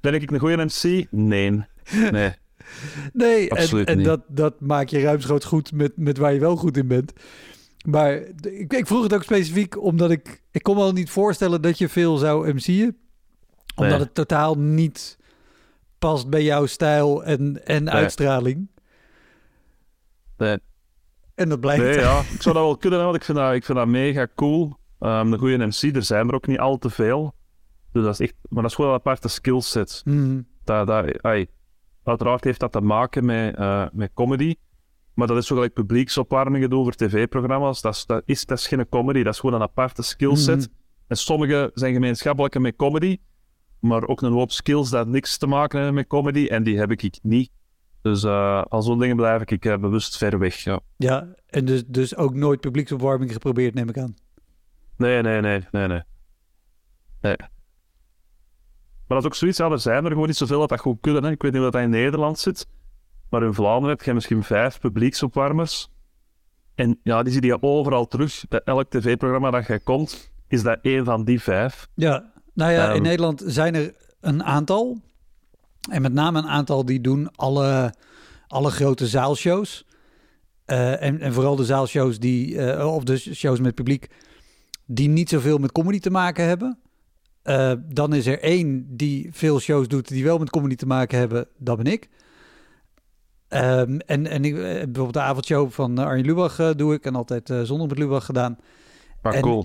[0.00, 1.06] Ben ik een goede MC?
[1.10, 1.64] Nee.
[2.10, 2.34] Nee.
[3.12, 6.76] Nee, en, en dat, dat maak je ruimschoots goed met, met waar je wel goed
[6.76, 7.12] in bent.
[7.86, 10.42] Maar ik, ik, vroeg het ook specifiek omdat ik...
[10.50, 12.96] Ik kon me al niet voorstellen dat je veel zou MC'en.
[13.74, 15.18] Omdat het totaal niet
[15.98, 18.68] past bij jouw stijl en, en uitstraling.
[20.40, 20.58] Nee.
[21.34, 21.82] En dat blijkt.
[21.82, 22.20] Nee, ja.
[22.20, 24.78] Ik zou dat wel kunnen, want ik vind dat, ik vind dat mega cool.
[25.00, 27.34] Um, de goede MC, er zijn er ook niet al te veel.
[27.92, 28.34] Dus dat is echt...
[28.48, 30.02] Maar dat is gewoon een aparte skillset.
[30.04, 30.46] Mm.
[30.64, 31.48] Dat, dat, ay,
[32.04, 34.54] Uiteraard heeft dat te maken met, uh, met comedy.
[35.14, 37.80] Maar dat is zo gelijk publieksopwarmingen doen voor tv-programma's.
[37.80, 40.68] Dat is, dat, is, dat is geen comedy, dat is gewoon een aparte skillset.
[40.68, 43.18] Mm En sommige zijn gemeenschappelijke met comedy,
[43.80, 46.46] maar ook een hoop skills dat niks te maken hebben met comedy.
[46.46, 47.50] En die heb ik niet.
[48.02, 50.56] Dus uh, al zo'n dingen blijf ik uh, bewust ver weg.
[50.56, 54.14] Ja, ja en dus, dus ook nooit publieksopwarming geprobeerd, neem ik aan.
[54.96, 56.02] Nee, nee, nee, nee, nee.
[57.20, 57.36] Nee.
[59.10, 60.98] Maar dat is ook zoiets, ja, er zijn er gewoon niet zoveel dat dat goed
[61.00, 61.24] kunnen.
[61.24, 61.30] Hè.
[61.30, 62.66] Ik weet niet of dat in Nederland zit,
[63.30, 65.90] maar in Vlaanderen heb je misschien vijf publieksopwarmers.
[66.74, 68.44] En ja, die zie je overal terug.
[68.48, 71.88] Bij elk tv-programma dat jij komt, is dat één van die vijf.
[71.94, 75.00] Ja, nou ja, in ehm, Nederland zijn er een aantal.
[75.88, 77.94] En met name een aantal die doen alle,
[78.46, 79.84] alle grote zaalshows.
[80.66, 84.06] Uh, en, en vooral de zaalshows die, uh, of de shows met publiek,
[84.86, 86.78] die niet zoveel met comedy te maken hebben.
[87.44, 91.18] Uh, dan is er één die veel shows doet die wel met comedy te maken
[91.18, 91.48] hebben.
[91.58, 92.08] Dat ben ik.
[93.48, 97.04] Um, en en ik, eh, bijvoorbeeld de avondshow van Arjen Lubach doe ik.
[97.04, 98.58] En altijd zonder met Lubach gedaan.
[99.22, 99.64] Maar en, cool.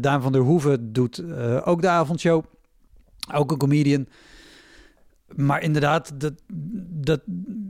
[0.00, 1.22] Daan van der Hoeven doet
[1.64, 2.44] ook de avondshow.
[3.34, 4.06] Ook een comedian.
[5.34, 6.32] Maar inderdaad, dat,
[6.90, 7.20] dat,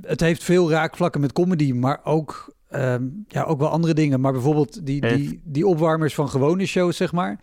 [0.03, 1.73] het heeft veel raakvlakken met comedy.
[1.73, 4.21] Maar ook, um, ja, ook wel andere dingen.
[4.21, 7.41] Maar bijvoorbeeld die, die, die opwarmers van gewone shows, zeg maar.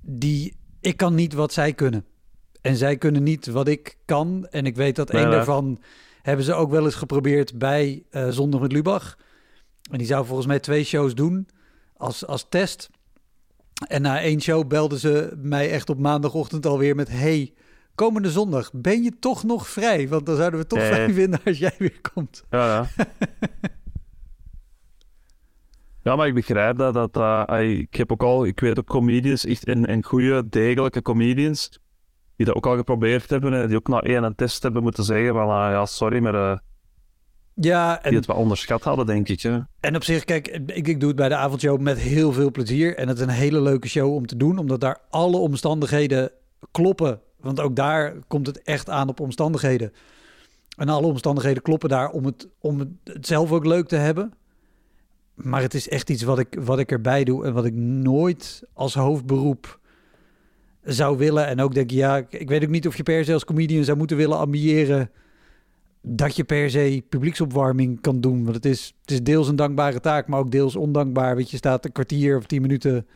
[0.00, 2.04] Die ik kan niet wat zij kunnen.
[2.60, 4.46] En zij kunnen niet wat ik kan.
[4.50, 5.80] En ik weet dat één daarvan
[6.22, 9.18] hebben ze ook wel eens geprobeerd bij uh, Zondag met Lubach.
[9.90, 11.48] En die zou volgens mij twee shows doen
[11.96, 12.90] als, als test.
[13.86, 17.08] En na één show belden ze mij echt op maandagochtend alweer met...
[17.08, 17.54] Hey,
[18.04, 20.08] komende zondag, ben je toch nog vrij?
[20.08, 22.44] Want dan zouden we toch fijn vinden als jij weer komt.
[22.50, 22.86] Ja, ja.
[26.02, 26.94] Ja, maar ik begrijp dat.
[26.94, 31.02] dat uh, ik heb ook al, ik weet ook comedians, echt en, en goede, degelijke
[31.02, 31.80] comedians,
[32.36, 35.34] die dat ook al geprobeerd hebben en die ook na één test hebben moeten zeggen
[35.34, 36.56] van, uh, ja, sorry, maar uh,
[37.54, 39.40] ja, en, die het wel onderschat hadden, denk ik.
[39.40, 39.58] Hè?
[39.80, 42.96] En op zich, kijk, ik, ik doe het bij de avondshow met heel veel plezier.
[42.96, 46.30] En het is een hele leuke show om te doen, omdat daar alle omstandigheden
[46.70, 47.20] kloppen.
[47.40, 49.92] Want ook daar komt het echt aan op omstandigheden.
[50.76, 54.32] En alle omstandigheden kloppen daar om het, om het zelf ook leuk te hebben
[55.42, 58.62] maar het is echt iets wat ik, wat ik erbij doe en wat ik nooit
[58.72, 59.80] als hoofdberoep
[60.82, 61.46] zou willen.
[61.46, 63.98] En ook denk, ja, ik weet ook niet of je per se als comedian zou
[63.98, 65.10] moeten willen ambiëren
[66.02, 68.42] dat je per se publieksopwarming kan doen.
[68.42, 71.36] Want het is, het is deels een dankbare taak, maar ook deels ondankbaar.
[71.36, 73.06] Weet je, staat een kwartier of tien minuten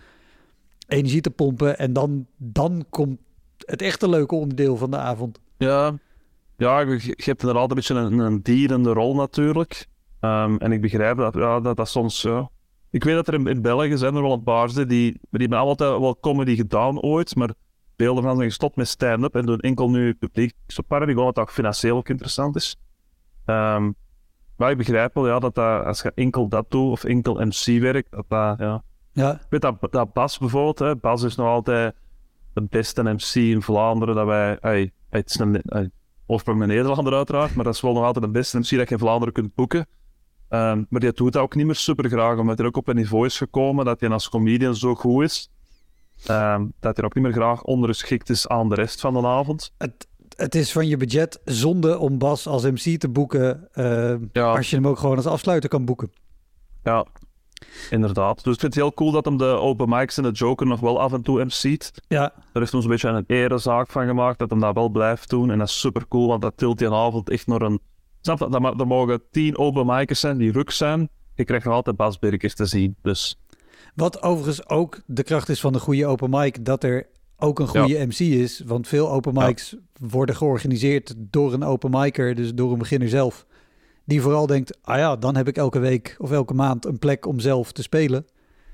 [0.89, 3.19] energie te pompen en dan, dan komt
[3.59, 5.41] het echte leuke onderdeel van de avond.
[5.57, 5.95] Ja,
[6.57, 9.87] ja, je, je hebt inderdaad een beetje een, een dierende rol natuurlijk.
[10.21, 12.23] Ehm, en ik begrijp dat, ja, dat dat soms...
[12.23, 12.51] Ja.
[12.91, 15.59] Ik weet dat er in, in België zijn er wel een paar die, die hebben
[15.59, 17.51] altijd wel comedy gedaan ooit, maar
[17.97, 20.55] veel van zijn gestopt met stand-up en doen enkel nu publiek
[20.87, 22.77] parody, wat ook financieel ook interessant is.
[23.45, 23.91] Ehm,
[24.57, 27.81] maar ik begrijp wel ja, dat, dat als je enkel dat doet of enkel MC
[27.81, 28.83] werkt, dat dat, ja...
[29.13, 31.95] Ja, Ik weet dat, dat Bas bijvoorbeeld, hè, Bas is nog altijd
[32.55, 34.57] de beste MC in Vlaanderen dat wij...
[34.61, 35.91] Hey, het is een, hey,
[36.27, 38.95] oorsprong een Nederlander uiteraard, maar dat is wel nog altijd de beste MC dat je
[38.95, 39.87] in Vlaanderen kunt boeken.
[40.49, 42.97] Ehm, maar die doet dat ook niet meer super graag, omdat hij ook op een
[42.97, 45.51] niveau is gekomen dat hij als comedian zo goed is,
[46.27, 49.73] ehm, dat hij ook niet meer graag ondergeschikt is aan de rest van de avond.
[49.79, 53.69] het, het is van je budget zonde om Bas als MC te boeken.
[53.73, 54.53] eh, Ja.
[54.57, 56.11] Als je hem ook gewoon als afsluiter kan boeken.
[56.83, 57.07] Ja,
[57.91, 58.45] inderdaad.
[58.45, 60.81] Dus ik vind het heel cool dat hem de open mics en de Joker nog
[60.81, 61.91] wel af en toe MC't.
[62.09, 65.31] Ja, Er is ons een beetje een erezaak van gemaakt dat hem dat wel blijft
[65.31, 65.51] doen.
[65.51, 67.81] En dat is super cool, want dat tilt die avond echt naar een.
[68.21, 68.39] Snap?
[68.39, 71.09] Dat Er mogen tien open mics zijn die ruk zijn.
[71.35, 72.97] Je krijgt nog altijd Bas Birkers te zien.
[73.03, 73.39] Dus
[73.95, 77.07] Wat overigens ook de kracht is van een goede open mic, dat er
[77.39, 78.63] ook een goede MC is.
[78.67, 79.47] Want veel open Ja.
[79.47, 83.47] mics worden georganiseerd door een open micer, dus door een beginner zelf.
[84.05, 87.27] Die vooral denkt, ah ja, dan heb ik elke week of elke maand een plek
[87.27, 88.27] om zelf te spelen.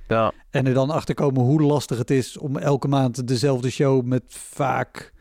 [0.08, 4.04] ja, En er dan achter komen hoe lastig het is om elke maand dezelfde show
[4.04, 5.12] met vaak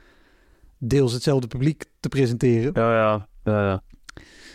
[0.77, 2.71] deels hetzelfde publiek te presenteren.
[2.75, 3.27] ja, ja.
[3.43, 3.81] ja, ja.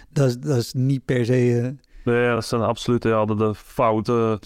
[0.09, 1.61] Dat, is, dat is niet per se...
[1.61, 4.39] eh, Nee, dat zijn absoluut ja, de, de fouten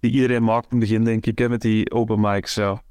[0.00, 2.54] die iedereen maakt in het begin, denk ik, hè, met die open mics.
[2.54, 2.82] Ja.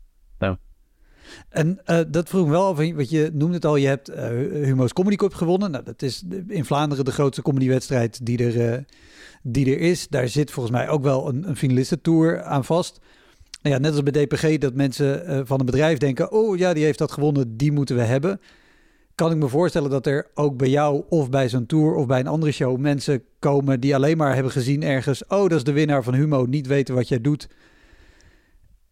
[1.49, 4.27] En eh, dat vroeg me wel af, want je noemde het al, je hebt eh
[4.63, 5.71] Humo's Comedy Cup gewonnen.
[5.71, 8.79] Nou, dat is in Vlaanderen de grootste comedywedstrijd die er, eh,
[9.41, 10.07] die er is.
[10.07, 12.99] Daar zit volgens mij ook wel een, een finalistentour aan vast.
[13.61, 16.31] Nou ja, net als bij DPG, dat mensen van een bedrijf denken...
[16.31, 18.39] oh ja, die heeft dat gewonnen, die moeten we hebben.
[19.15, 22.19] Kan ik me voorstellen dat er ook bij jou of bij zo'n tour of bij
[22.19, 22.77] een andere show...
[22.77, 25.27] mensen komen die alleen maar hebben gezien ergens...
[25.27, 27.47] oh, dat is de winnaar van Humo, niet weten wat jij doet...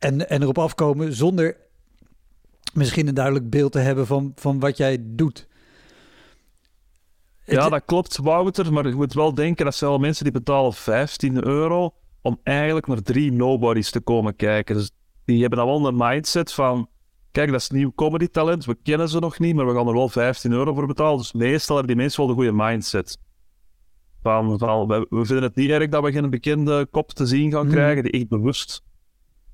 [0.01, 1.57] En, en erop afkomen zonder
[2.73, 5.47] misschien een duidelijk beeld te hebben van, van wat jij doet.
[7.45, 8.73] ja, dat klopt, Wouter.
[8.73, 12.87] Maar je moet wel denken, dat zijn wel mensen die betalen 15 euro om eigenlijk
[12.87, 14.75] naar drie nobodies te komen kijken.
[14.75, 14.91] Dus
[15.25, 16.89] die hebben dan wel een mindset van...
[17.31, 18.65] Kijk, dat is nieuw comedy talent.
[18.65, 21.17] We kennen ze nog niet, maar we gaan er wel 15 euro voor betalen.
[21.17, 23.17] Dus meestal hebben die mensen wel de goede mindset.
[24.21, 27.51] Van, van, we, we vinden het niet erg dat we geen bekende kop te zien
[27.51, 27.71] gaan Hmm.
[27.71, 28.83] krijgen, die echt bewust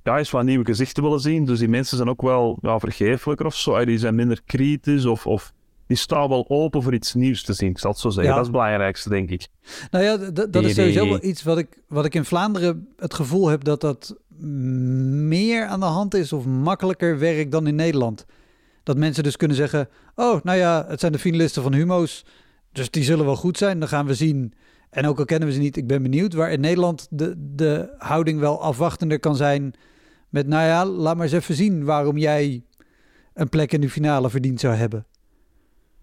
[0.08, 1.46] ja, eens wat nieuwe gezichten willen zien.
[1.46, 3.86] Dus die mensen zijn ook wel ja, vergeeflijker of zo.
[3.86, 5.54] Die zijn minder kritisch of, of
[5.88, 7.70] die staan wel open voor iets nieuws te zien.
[7.70, 8.34] Ik zal het zo zeggen.
[8.34, 8.38] Ja.
[8.38, 9.48] Dat is het belangrijkste, denk ik.
[9.92, 13.48] Nou ja, dat is sowieso wel iets wat ik, wat ik in Vlaanderen het gevoel
[13.48, 18.26] heb dat dat meer aan de hand is of makkelijker werkt dan in Nederland.
[18.84, 22.26] Dat mensen dus kunnen zeggen, oh, nou ja, het zijn de finalisten van Humo's,
[22.72, 24.54] dus die zullen wel goed zijn, dan gaan we zien.
[24.90, 26.34] En ook al kennen we ze niet, ik ben benieuwd.
[26.34, 29.74] Waar in Nederland de, de houding wel afwachtender kan zijn
[30.38, 32.64] met, nou ja, laat maar eens even zien waarom jij
[33.34, 35.06] een plek in de finale verdiend zou hebben.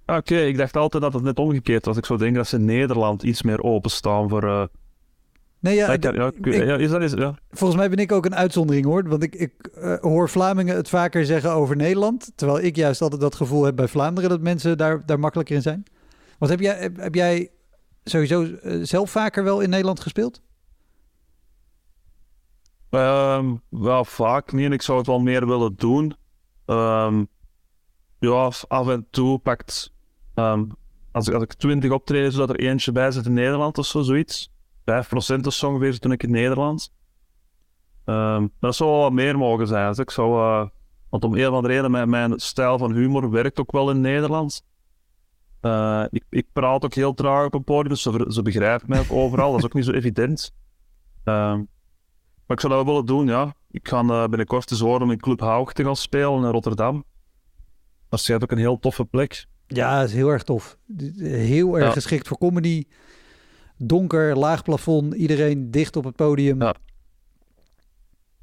[0.07, 1.97] Oké, ik dacht altijd dat het net omgekeerd was.
[1.97, 4.45] Ik zou denken dat ze in Nederland iets meer openstaan voor...
[4.45, 4.65] eh,
[5.61, 7.35] Nee, ik- ik- ja, is dat is, ja.
[7.51, 9.09] Volgens mij ben ik ook een uitzondering hoor.
[9.09, 12.33] Want ik, ik eh, hoor Vlamingen het vaker zeggen over Nederland.
[12.35, 15.63] Terwijl ik juist altijd dat gevoel heb bij Vlaanderen dat mensen daar, daar makkelijker in
[15.63, 15.85] zijn.
[16.39, 17.51] Want heb jij, heb, heb jij
[18.05, 20.41] sowieso eh, zelf vaker wel in Nederland gespeeld?
[22.95, 26.17] Ehm, wel vaak niet ik zou het wel meer willen doen.
[26.67, 27.25] Ehm,
[28.19, 29.95] ja, af en toe pakt...
[30.35, 30.65] ehm,
[31.13, 34.03] als, ik, als ik 20 optreden, zodat er eentje bij zit in Nederland of zo,
[34.03, 34.53] zoiets.
[34.85, 36.93] 5% of zo ongeveer toen ik in Nederland.
[38.05, 39.89] Maar dat zou wel wat meer mogen zijn.
[39.89, 40.41] Dus ik zou...
[40.41, 40.69] eh,
[41.11, 44.01] want om een of andere reden, mijn, mijn stijl van humor werkt ook wel in
[44.01, 44.65] Nederland.
[45.61, 48.03] Eh, ik, ik praat ook heel traag op een podium, dus
[48.35, 49.51] ze, begrijpen mij overal.
[49.51, 50.55] dat is ook niet zo evident.
[52.47, 53.55] Maar ik zou dat wel willen doen, ja.
[53.71, 57.05] Ik ga eh, binnenkort eens horen om in Club Haug te gaan spelen in Rotterdam.
[58.09, 59.47] Dat schijnt ook een heel toffe plek.
[59.67, 60.77] Ja, dat is heel erg tof.
[61.19, 61.93] Heel erg Ja.
[61.93, 62.85] geschikt voor comedy.
[63.79, 66.63] Donker, laag plafond, iedereen dicht op het podium.
[66.63, 66.75] Ja.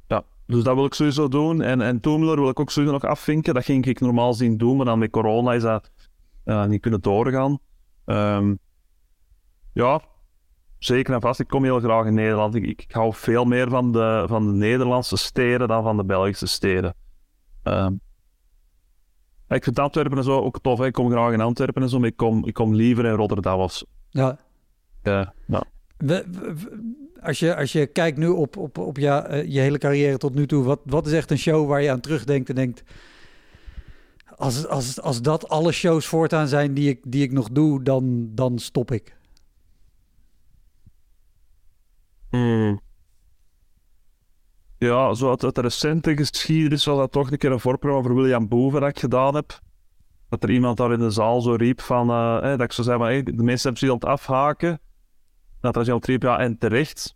[0.07, 1.61] Ja, dus dat wil ik sowieso doen.
[1.61, 3.53] En, en Toomler wil ik ook sowieso nog afvinken.
[3.53, 5.91] Dat ging ik normaal zien doen, maar dan met corona is dat
[6.43, 7.59] eh, niet kunnen doorgaan.
[8.05, 8.55] Ehm,
[9.73, 10.01] ja,
[10.83, 11.39] zeker en vast.
[11.39, 12.55] Ik kom heel graag in Nederland.
[12.55, 16.47] Ik, ik hou veel meer van de, van de Nederlandse steden dan van de Belgische
[16.47, 16.93] steden.
[17.63, 17.93] Ehm,
[19.47, 20.79] ik vind Antwerpen en zo ook tof.
[20.79, 20.85] hè.
[20.85, 23.59] Ik kom graag in Antwerpen en zo, maar ik kom, ik kom liever in Rotterdam.
[23.59, 23.85] Of zo.
[24.09, 24.37] Ja.
[25.03, 25.63] Ja, ja.
[25.97, 29.59] We- we- we- als, je, als je kijkt nu op, op, op ja, eh, je
[29.59, 32.49] hele carrière tot nu toe, wat, wat is echt een show waar je aan terugdenkt
[32.49, 32.83] en denkt...
[34.35, 38.29] als, als, als dat alle shows voortaan zijn die ik, die ik nog doe, dan,
[38.35, 39.17] dan stop ik.
[42.31, 42.79] Hmm.
[44.77, 48.17] Ja, zo uit, uit de recente geschiedenis was dat toch een keer een voorprogramma voor
[48.17, 49.59] William Boeven dat ik gedaan heb.
[50.29, 52.97] Dat er iemand daar in de zaal zo riep van, eh, dat ik zo zei,
[52.97, 54.79] maar, de mensen hebben zich aan het afhaken.
[55.59, 57.15] Dat er iemand riep, ja, en terecht.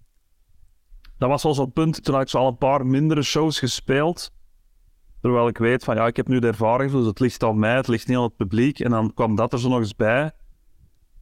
[1.18, 4.32] Dat was wel zo'n punt, toen had ik zo al een paar mindere shows gespeeld.
[5.22, 7.76] Terwijl ik weet van, ja, ik heb nu de ervaring, dus het ligt aan mij,
[7.76, 8.80] het ligt niet aan het publiek.
[8.80, 10.32] En dan kwam dat er zo nog eens bij.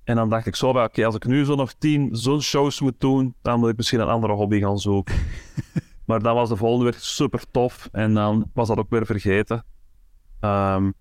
[0.04, 2.82] En dan dacht ik zo bij, oké, als ik nu zo nog tien zo'n shows
[2.82, 5.16] moet doen, dan moet ik misschien een andere hobby gaan zoeken.
[6.08, 9.66] maar dan was de volgende weer super tof en dan was dat ook weer vergeten.
[10.40, 10.92] Ehm,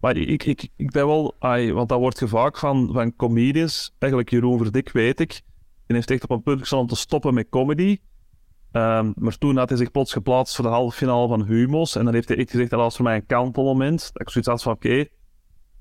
[0.00, 4.30] maar ik, ik, ik ben wel, ai, want dat wordt vaak van, van comedians, eigenlijk
[4.32, 5.42] Jeroen Verdik weet ik,
[5.86, 7.98] die heeft echt op een punt gestaan om te stoppen met comedy.
[8.72, 11.96] Ehm, maar toen had hij zich plots geplaatst voor de halve finale van Humos.
[11.96, 14.10] En dan heeft hij echt gezegd, dat was voor mij een kantelmoment.
[14.12, 15.06] Dat ik zoiets had van, oké,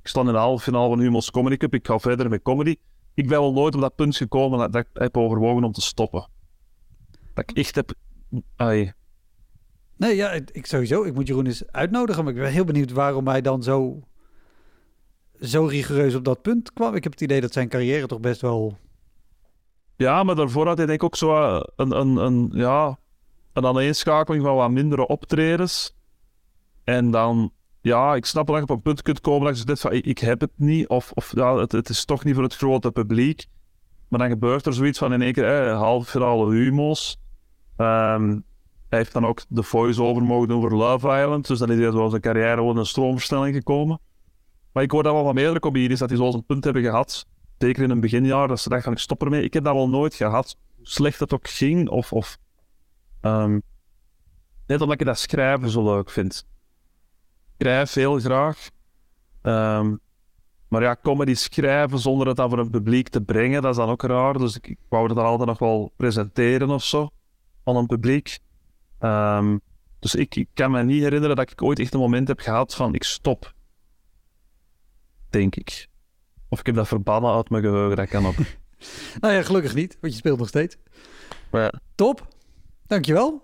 [0.02, 2.76] ik sta in de halve finale van Humos Comedy Cup, ik ga verder met comedy.
[3.14, 6.28] Ik ben wel nooit op dat punt gekomen dat, ik heb overwogen om te stoppen.
[7.34, 7.94] Dat ik echt heb...
[8.56, 8.94] Ai.
[9.98, 11.04] Nee, ja, ik sowieso.
[11.04, 12.24] Ik moet Jeroen eens uitnodigen.
[12.24, 14.00] Maar ik ben heel benieuwd waarom hij dan zo,
[15.40, 16.96] zo rigoureus op dat punt kwam.
[16.96, 18.78] Ik heb het idee dat zijn carrière toch best wel...
[19.96, 23.00] Ja, maar daarvoor had hij denk ik ook zo eh, een, een, een, ja,
[23.54, 25.96] een aaneenschakeling van wat mindere optredens.
[26.84, 29.82] En dan ja, ik snap dat je op een punt kunt komen dat je zegt
[29.82, 32.92] van ik, heb het niet, of, of ja, het, is toch niet voor het grote
[32.92, 33.46] publiek.
[34.08, 37.18] Maar dan gebeurt er zoiets van in één keer, eh, half finale humo's.
[37.78, 38.44] Um,
[38.90, 42.10] hij heeft dan ook de voice-over mogen doen voor Love Island, dus dan is hij
[42.10, 44.00] zijn carrière gewoon een stroomversnelling gekomen.
[44.72, 47.26] Maar ik hoor dat wel van meerdere comedies dat die zoals een punt hebben gehad,
[47.58, 49.44] zeker in een beginjaar, dat ze dachten van ik stop ermee.
[49.44, 52.38] Ik heb dat wel nooit gehad, hoe slecht het ook ging, of, of
[53.22, 53.62] um,
[54.68, 56.46] net omdat ik dat schrijven zo leuk vind
[57.62, 58.70] schrijf heel graag.
[59.42, 60.00] Um,
[60.68, 63.90] maar ja, comedy schrijven zonder het dan voor een publiek te brengen, dat is dan
[63.90, 64.38] ook raar.
[64.38, 67.10] Dus ik, ik wou het dan altijd nog wel presenteren of zo
[67.64, 68.40] aan een publiek.
[69.00, 69.62] Um,
[70.00, 72.76] dus ik, ik, kan me niet herinneren dat ik ooit echt een moment heb gehad
[72.76, 73.54] van ik stop.
[75.30, 75.88] Denk ik.
[76.50, 78.36] Of ik heb dat verbannen uit mijn geheugen, dat kan ook.
[79.22, 80.78] nou ja, gelukkig niet, want je speelt nog steeds.
[81.50, 81.74] Maar ja.
[81.96, 82.28] Top,
[82.88, 83.44] dankjewel.